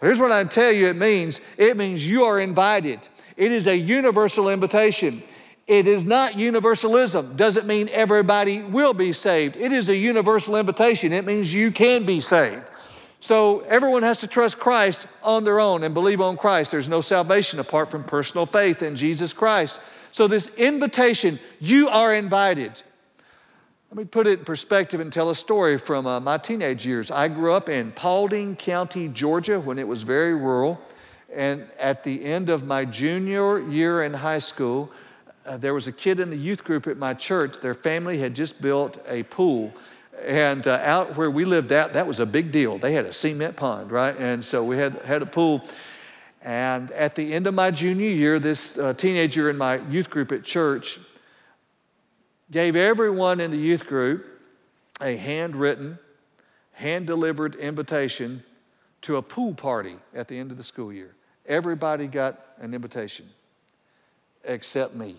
[0.00, 3.08] Well, here's what I tell you it means it means you are invited.
[3.36, 5.22] It is a universal invitation.
[5.72, 7.34] It is not universalism.
[7.34, 9.56] Doesn't mean everybody will be saved.
[9.56, 11.14] It is a universal invitation.
[11.14, 12.64] It means you can be saved.
[13.20, 16.72] So everyone has to trust Christ on their own and believe on Christ.
[16.72, 19.80] There's no salvation apart from personal faith in Jesus Christ.
[20.10, 22.82] So, this invitation, you are invited.
[23.90, 27.10] Let me put it in perspective and tell a story from uh, my teenage years.
[27.10, 30.78] I grew up in Paulding County, Georgia, when it was very rural.
[31.34, 34.92] And at the end of my junior year in high school,
[35.44, 37.58] uh, there was a kid in the youth group at my church.
[37.58, 39.72] Their family had just built a pool
[40.24, 42.78] and uh, out where we lived at, that was a big deal.
[42.78, 44.16] They had a cement pond, right?
[44.16, 45.62] And so we had, had a pool.
[46.42, 50.32] And at the end of my junior year, this uh, teenager in my youth group
[50.32, 50.98] at church
[52.50, 54.26] gave everyone in the youth group
[55.00, 55.98] a handwritten,
[56.72, 58.42] hand delivered invitation
[59.02, 61.14] to a pool party at the end of the school year.
[61.46, 63.26] Everybody got an invitation
[64.44, 65.16] except me.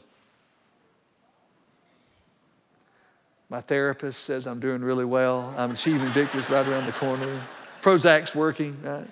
[3.54, 5.54] My therapist says I'm doing really well.
[5.56, 7.40] I'm achieving victories right around the corner.
[7.84, 9.06] Prozac's working, right?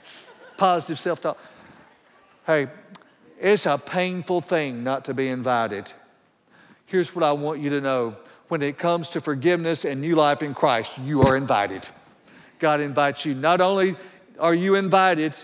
[0.57, 1.37] Positive self talk.
[2.47, 2.67] Hey,
[3.39, 5.93] it's a painful thing not to be invited.
[6.87, 8.15] Here's what I want you to know
[8.47, 11.87] when it comes to forgiveness and new life in Christ, you are invited.
[12.57, 13.35] God invites you.
[13.35, 13.95] Not only
[14.39, 15.37] are you invited,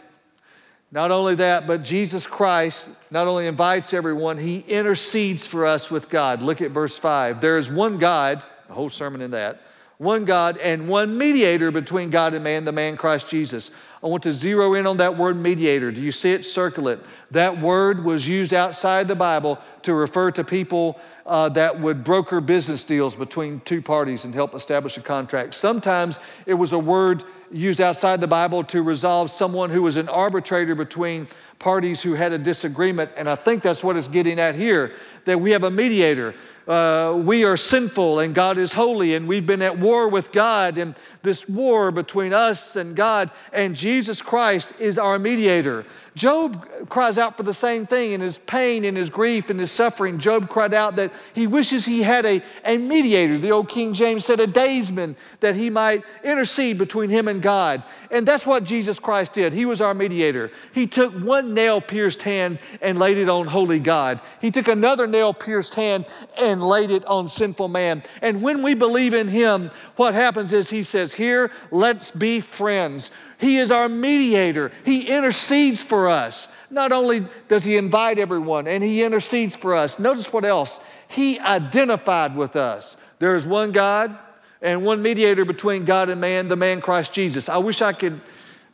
[0.92, 6.10] not only that, but Jesus Christ not only invites everyone, he intercedes for us with
[6.10, 6.42] God.
[6.42, 7.42] Look at verse 5.
[7.42, 9.62] There is one God a whole sermon in that.
[9.98, 13.72] One God and one mediator between God and man, the man Christ Jesus.
[14.04, 15.92] I want to zero in on that word mediator.
[15.92, 16.46] Do you see it?
[16.46, 17.00] Circle it.
[17.32, 22.42] That word was used outside the Bible to refer to people uh, that would broker
[22.42, 25.56] business deals between two parties and help establish a contract.
[25.56, 30.10] Sometimes it was a word used outside the Bible to resolve someone who was an
[30.10, 33.10] arbitrator between parties who had a disagreement.
[33.18, 34.94] And I think that's what it's getting at here
[35.26, 36.36] that we have a mediator
[36.68, 40.78] uh, we are sinful and God is holy, and we've been at war with God,
[40.78, 40.96] and
[41.28, 45.86] this war between us and God, and Jesus Christ is our mediator.
[46.16, 49.72] Job cries out for the same thing in his pain, in his grief, in his
[49.72, 50.18] suffering.
[50.18, 53.38] Job cried out that he wishes he had a, a mediator.
[53.38, 57.84] The old King James said a daysman that he might intercede between him and God.
[58.10, 59.54] And that's what Jesus Christ did.
[59.54, 60.50] He was our mediator.
[60.74, 64.20] He took one nail pierced hand and laid it on holy God.
[64.42, 66.06] He took another nail pierced hand
[66.38, 68.02] and laid it on sinful man.
[68.24, 73.12] And when we believe in him, what happens is he says, Here, let's be friends.
[73.40, 74.72] He is our mediator.
[74.86, 76.48] He intercedes for us.
[76.70, 80.88] Not only does He invite everyone and He intercedes for us, notice what else?
[81.10, 82.96] He identified with us.
[83.20, 84.18] There is one God
[84.62, 87.50] and one mediator between God and man, the man Christ Jesus.
[87.50, 88.22] I wish I could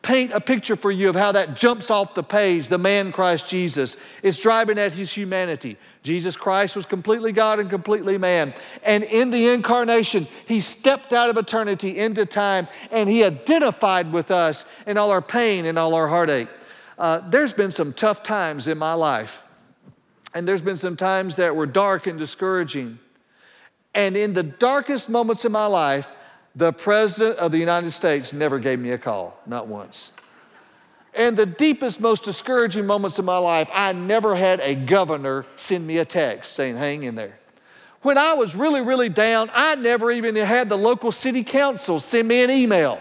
[0.04, 3.50] paint a picture for you of how that jumps off the page the man Christ
[3.50, 3.98] Jesus.
[4.22, 5.78] It's driving at his humanity.
[6.04, 8.54] Jesus Christ was completely God and completely man.
[8.84, 14.30] And in the incarnation, he stepped out of eternity into time and he identified with
[14.30, 16.50] us in all our pain and all our heartache.
[16.98, 19.48] Uh, there's been some tough times in my life,
[20.34, 23.00] and there's been some times that were dark and discouraging.
[23.96, 26.08] And in the darkest moments of my life,
[26.56, 30.16] the President of the United States never gave me a call, not once.
[31.16, 35.86] And the deepest, most discouraging moments of my life, I never had a governor send
[35.86, 37.40] me a text saying, hang in there.
[38.02, 42.28] When I was really, really down, I never even had the local city council send
[42.28, 43.00] me an email.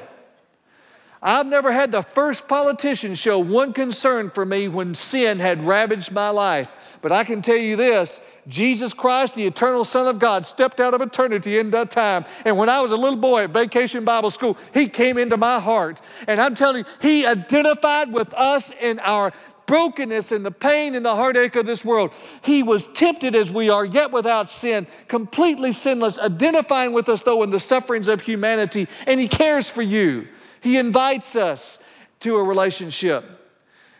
[1.22, 6.12] I've never had the first politician show one concern for me when sin had ravaged
[6.12, 6.72] my life.
[7.02, 10.94] But I can tell you this Jesus Christ, the eternal Son of God, stepped out
[10.94, 12.24] of eternity into time.
[12.44, 15.58] And when I was a little boy at Vacation Bible School, He came into my
[15.58, 16.00] heart.
[16.28, 19.32] And I'm telling you, He identified with us in our
[19.66, 22.12] brokenness and the pain and the heartache of this world.
[22.42, 27.42] He was tempted as we are, yet without sin, completely sinless, identifying with us, though,
[27.42, 28.86] in the sufferings of humanity.
[29.06, 30.28] And He cares for you.
[30.60, 31.80] He invites us
[32.20, 33.24] to a relationship.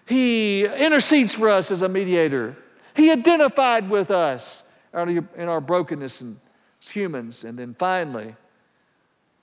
[0.06, 2.56] He intercedes for us as a mediator.
[2.94, 4.64] He identified with us
[4.94, 7.44] in our brokenness as humans.
[7.44, 8.34] And then finally,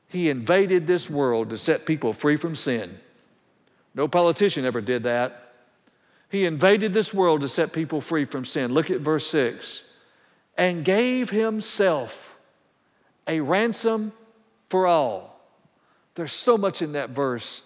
[0.07, 2.99] He invaded this world to set people free from sin.
[3.95, 5.53] No politician ever did that.
[6.29, 8.71] He invaded this world to set people free from sin.
[8.71, 9.83] Look at verse 6
[10.57, 12.37] and gave Himself
[13.27, 14.11] a ransom
[14.69, 15.41] for all
[16.15, 17.63] There's so much in that verse.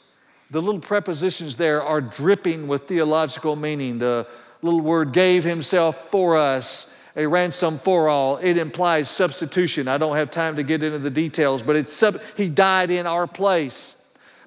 [0.51, 3.97] The little prepositions there are dripping with theological meaning.
[3.99, 4.27] The
[4.63, 8.37] little word gave himself for us, a ransom for all.
[8.37, 9.87] It implies substitution.
[9.87, 13.05] I don't have time to get into the details, but it's sub- he died in
[13.05, 13.97] our place.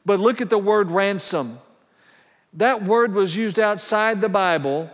[0.05, 1.59] But look at the word ransom.
[2.55, 4.91] That word was used outside the Bible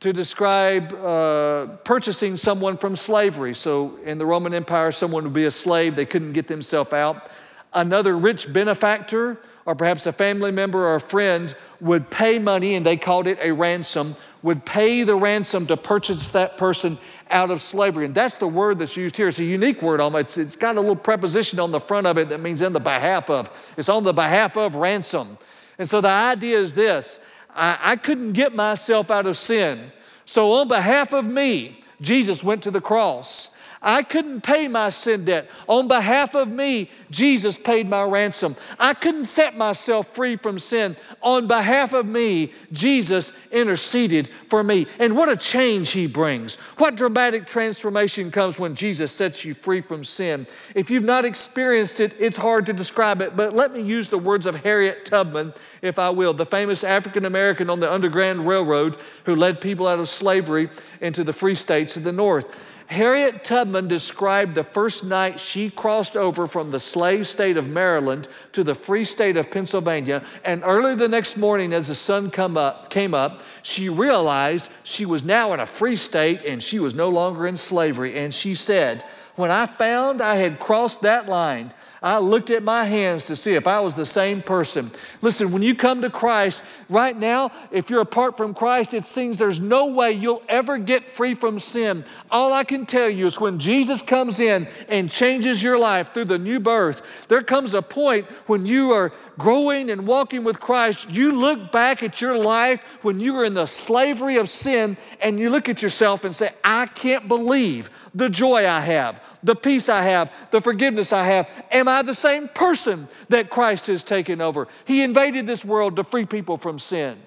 [0.00, 3.54] to describe uh, purchasing someone from slavery.
[3.54, 7.30] So in the Roman Empire, someone would be a slave, they couldn't get themselves out.
[7.72, 12.84] Another rich benefactor, or perhaps a family member or a friend, would pay money, and
[12.84, 16.98] they called it a ransom, would pay the ransom to purchase that person
[17.30, 18.06] out of slavery.
[18.06, 19.28] And that's the word that's used here.
[19.28, 20.38] It's a unique word almost.
[20.38, 23.30] It's got a little preposition on the front of it that means in the behalf
[23.30, 23.50] of.
[23.76, 25.38] It's on the behalf of ransom.
[25.78, 27.20] And so the idea is this
[27.54, 29.92] I, I couldn't get myself out of sin.
[30.24, 33.56] So, on behalf of me, Jesus went to the cross.
[33.82, 35.48] I couldn't pay my sin debt.
[35.66, 38.54] On behalf of me, Jesus paid my ransom.
[38.78, 40.96] I couldn't set myself free from sin.
[41.22, 44.86] On behalf of me, Jesus interceded for me.
[44.98, 46.56] And what a change he brings.
[46.76, 50.46] What dramatic transformation comes when Jesus sets you free from sin.
[50.74, 54.18] If you've not experienced it, it's hard to describe it, but let me use the
[54.18, 58.98] words of Harriet Tubman, if I will, the famous African American on the Underground Railroad
[59.24, 60.68] who led people out of slavery
[61.00, 62.46] into the free states of the North.
[62.90, 68.26] Harriet Tubman described the first night she crossed over from the slave state of Maryland
[68.50, 70.24] to the free state of Pennsylvania.
[70.44, 75.06] And early the next morning, as the sun come up, came up, she realized she
[75.06, 78.18] was now in a free state and she was no longer in slavery.
[78.18, 79.04] And she said,
[79.36, 81.72] When I found I had crossed that line,
[82.02, 84.90] I looked at my hands to see if I was the same person.
[85.20, 89.36] Listen, when you come to Christ, right now, if you're apart from Christ, it seems
[89.36, 92.04] there's no way you'll ever get free from sin.
[92.30, 96.24] All I can tell you is when Jesus comes in and changes your life through
[96.26, 101.10] the new birth, there comes a point when you are growing and walking with Christ.
[101.10, 105.38] You look back at your life when you were in the slavery of sin and
[105.38, 109.88] you look at yourself and say, I can't believe the joy I have, the peace
[109.88, 111.48] I have, the forgiveness I have.
[111.70, 114.68] Am I the same person that Christ has taken over?
[114.84, 117.18] He invaded this world to free people from sin.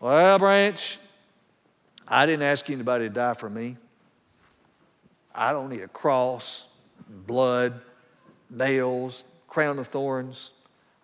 [0.00, 0.98] Well, Branch,
[2.06, 3.76] I didn't ask anybody to die for me.
[5.34, 6.68] I don't need a cross,
[7.08, 7.80] blood,
[8.50, 10.52] nails, crown of thorns.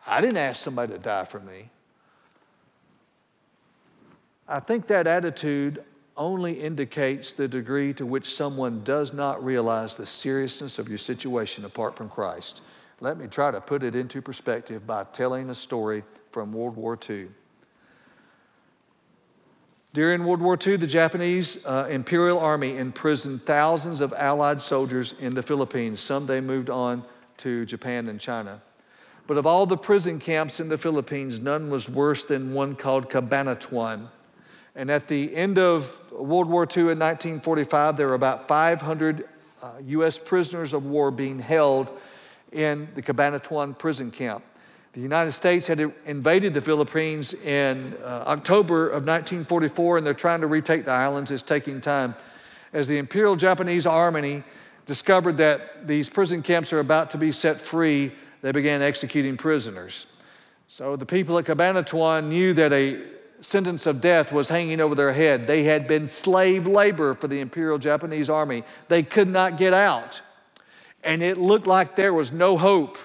[0.06, 1.70] I didn't ask somebody to die for me.
[4.48, 5.84] I think that attitude
[6.20, 11.64] only indicates the degree to which someone does not realize the seriousness of your situation
[11.64, 12.60] apart from Christ.
[13.00, 16.98] Let me try to put it into perspective by telling a story from World War
[17.08, 17.28] II.
[19.94, 25.32] During World War II, the Japanese uh, Imperial Army imprisoned thousands of Allied soldiers in
[25.32, 26.00] the Philippines.
[26.00, 27.02] Some they moved on
[27.38, 28.60] to Japan and China.
[29.26, 33.08] But of all the prison camps in the Philippines, none was worse than one called
[33.08, 34.08] Cabanatuan.
[34.76, 39.28] And at the end of World War II in 1945, there were about 500
[39.62, 40.18] uh, U.S.
[40.18, 41.92] prisoners of war being held
[42.52, 44.44] in the Cabanatuan prison camp.
[44.92, 50.40] The United States had invaded the Philippines in uh, October of 1944, and they're trying
[50.40, 51.30] to retake the islands.
[51.30, 52.14] It's taking time.
[52.72, 54.42] As the Imperial Japanese Army
[54.86, 58.12] discovered that these prison camps are about to be set free,
[58.42, 60.16] they began executing prisoners.
[60.66, 63.00] So the people at Cabanatuan knew that a
[63.40, 65.46] sentence of death was hanging over their head.
[65.46, 68.64] They had been slave labor for the Imperial Japanese Army.
[68.88, 70.20] They could not get out.
[71.02, 72.98] And it looked like there was no hope.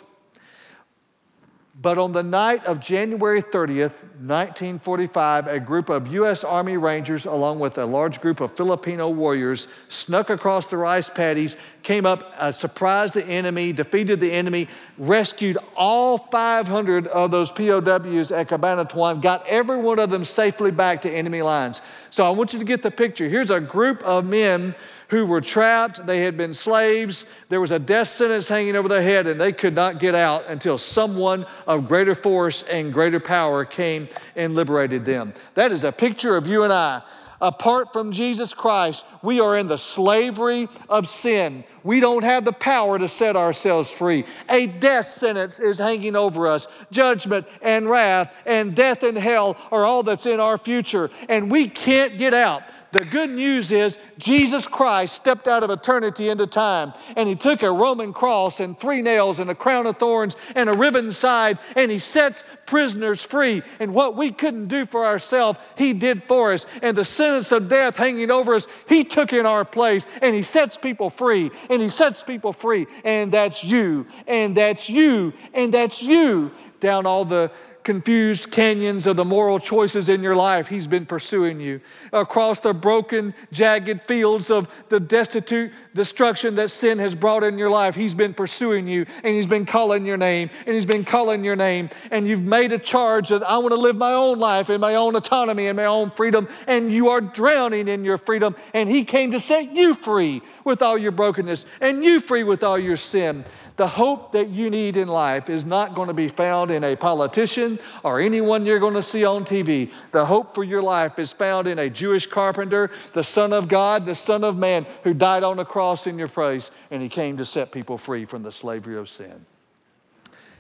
[1.82, 6.46] But on the night of January 30th, 1945, a group of U.S.
[6.46, 11.58] Army Rangers, along with a large group of Filipino warriors, snuck across the rice paddies,
[11.84, 18.32] came up, uh, surprised the enemy, defeated the enemy, rescued all 500 of those POWs
[18.32, 21.82] at Cabanatuan, got every one of them safely back to enemy lines.
[22.10, 23.28] So I want you to get the picture.
[23.28, 24.76] Here's a group of men
[25.10, 26.06] who were trapped.
[26.06, 27.26] They had been slaves.
[27.50, 30.48] There was a death sentence hanging over their head, and they could not get out
[30.48, 35.34] until someone of greater force and greater power came and liberated them.
[35.54, 37.02] That is a picture of you and I.
[37.42, 41.64] Apart from Jesus Christ, we are in the slavery of sin.
[41.84, 44.26] We don't have the power to set ourselves free.
[44.50, 46.68] A death sentence is hanging over us.
[46.92, 51.68] Judgment and wrath and death and hell are all that's in our future, and we
[51.68, 52.64] can't get out.
[52.96, 57.62] The good news is Jesus Christ stepped out of eternity into time and he took
[57.62, 61.60] a Roman cross and three nails and a crown of thorns and a riven side
[61.76, 63.64] and he sets prisoners free.
[63.82, 66.68] And what we couldn't do for ourselves, he did for us.
[66.82, 70.42] And the sentence of death hanging over us, he took in our place and he
[70.42, 72.88] sets people free and he sets people free.
[73.04, 77.52] And that's you and that's you and that's you down all the
[77.86, 81.80] confused canyons of the moral choices in your life, He's been pursuing you.
[82.12, 87.70] Across the broken, jagged fields of the destitute destruction that sin has brought in your
[87.70, 91.46] life, He's been pursuing you and He's been calling your name and He's been calling
[91.46, 91.90] your name.
[92.10, 94.96] And you've made a charge that I want to live my own life in my
[94.96, 96.50] own autonomy and my own freedom.
[96.66, 98.56] And you are drowning in your freedom.
[98.74, 102.64] And He came to set you free with all your brokenness and you free with
[102.64, 103.46] all your sin.
[103.78, 106.96] The hope that you need in life is not going to be found in a
[106.96, 109.92] politician or anyone you're going to see on TV.
[110.14, 114.06] The hope for your life is found in a Jewish carpenter, the Son of God,
[114.06, 117.36] the Son of Man, who died on a cross in your place, and he came
[117.36, 119.46] to set people free from the slavery of sin.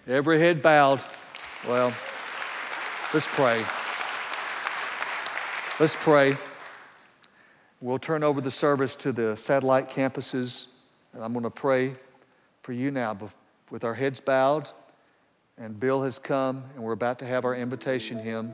[0.07, 1.01] Every head bowed.
[1.65, 1.93] Well,
[3.13, 3.63] let's pray.
[5.79, 6.35] Let's pray.
[7.79, 10.73] We'll turn over the service to the satellite campuses,
[11.13, 11.95] and I'm going to pray
[12.65, 13.15] for you now
[13.69, 14.67] with our heads bowed.
[15.55, 18.53] And Bill has come, and we're about to have our invitation hymn.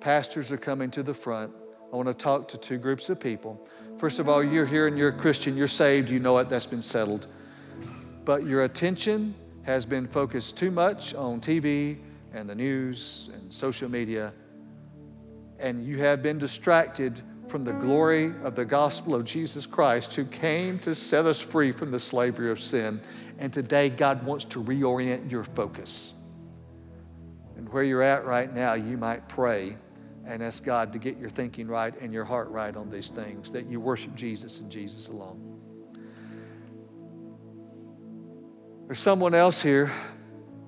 [0.00, 1.50] Pastors are coming to the front.
[1.90, 3.66] I want to talk to two groups of people.
[3.96, 6.66] First of all, you're here and you're a Christian, you're saved, you know it, that's
[6.66, 7.26] been settled.
[8.26, 11.96] But your attention has been focused too much on TV
[12.34, 14.34] and the news and social media,
[15.58, 20.26] and you have been distracted from the glory of the gospel of Jesus Christ, who
[20.26, 23.00] came to set us free from the slavery of sin.
[23.38, 26.14] And today, God wants to reorient your focus.
[27.56, 29.76] And where you're at right now, you might pray
[30.26, 33.50] and ask God to get your thinking right and your heart right on these things,
[33.52, 35.44] that you worship Jesus and Jesus alone.
[38.86, 39.90] There's someone else here,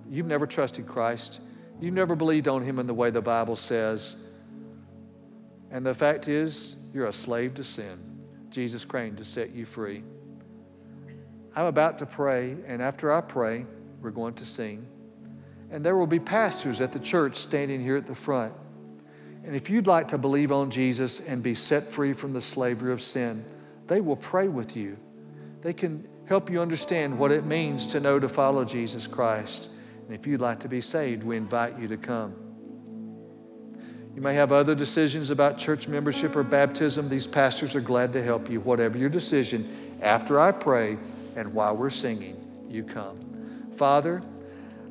[0.08, 1.40] you've never trusted Christ,
[1.80, 4.30] you've never believed on Him in the way the Bible says.
[5.70, 7.98] And the fact is, you're a slave to sin.
[8.50, 10.02] Jesus came to set you free.
[11.54, 13.66] I'm about to pray, and after I pray,
[14.00, 14.86] we're going to sing.
[15.70, 18.52] And there will be pastors at the church standing here at the front.
[19.44, 22.92] And if you'd like to believe on Jesus and be set free from the slavery
[22.92, 23.44] of sin,
[23.86, 24.96] they will pray with you.
[25.62, 29.70] They can help you understand what it means to know to follow Jesus Christ.
[30.06, 32.34] And if you'd like to be saved, we invite you to come.
[34.14, 37.08] You may have other decisions about church membership or baptism.
[37.08, 38.60] These pastors are glad to help you.
[38.60, 39.68] Whatever your decision,
[40.02, 40.98] after I pray,
[41.36, 42.36] and while we're singing,
[42.68, 43.18] you come.
[43.76, 44.22] Father,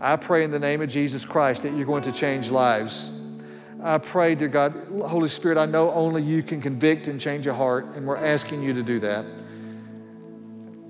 [0.01, 3.15] I pray in the name of Jesus Christ that you're going to change lives.
[3.81, 7.53] I pray, dear God, Holy Spirit, I know only you can convict and change a
[7.53, 9.25] heart, and we're asking you to do that.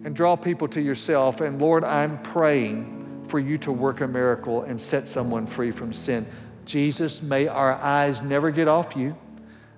[0.03, 1.41] And draw people to yourself.
[1.41, 5.93] And Lord, I'm praying for you to work a miracle and set someone free from
[5.93, 6.25] sin.
[6.65, 9.15] Jesus, may our eyes never get off you.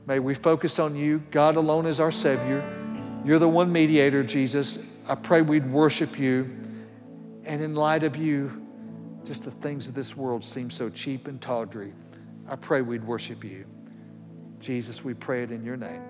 [0.06, 1.24] May we focus on you.
[1.32, 2.64] God alone is our Savior.
[3.26, 4.91] You're the one mediator, Jesus.
[5.08, 6.50] I pray we'd worship you.
[7.44, 8.66] And in light of you,
[9.24, 11.94] just the things of this world seem so cheap and tawdry.
[12.48, 13.66] I pray we'd worship you.
[14.60, 16.02] Jesus, we pray it in your name.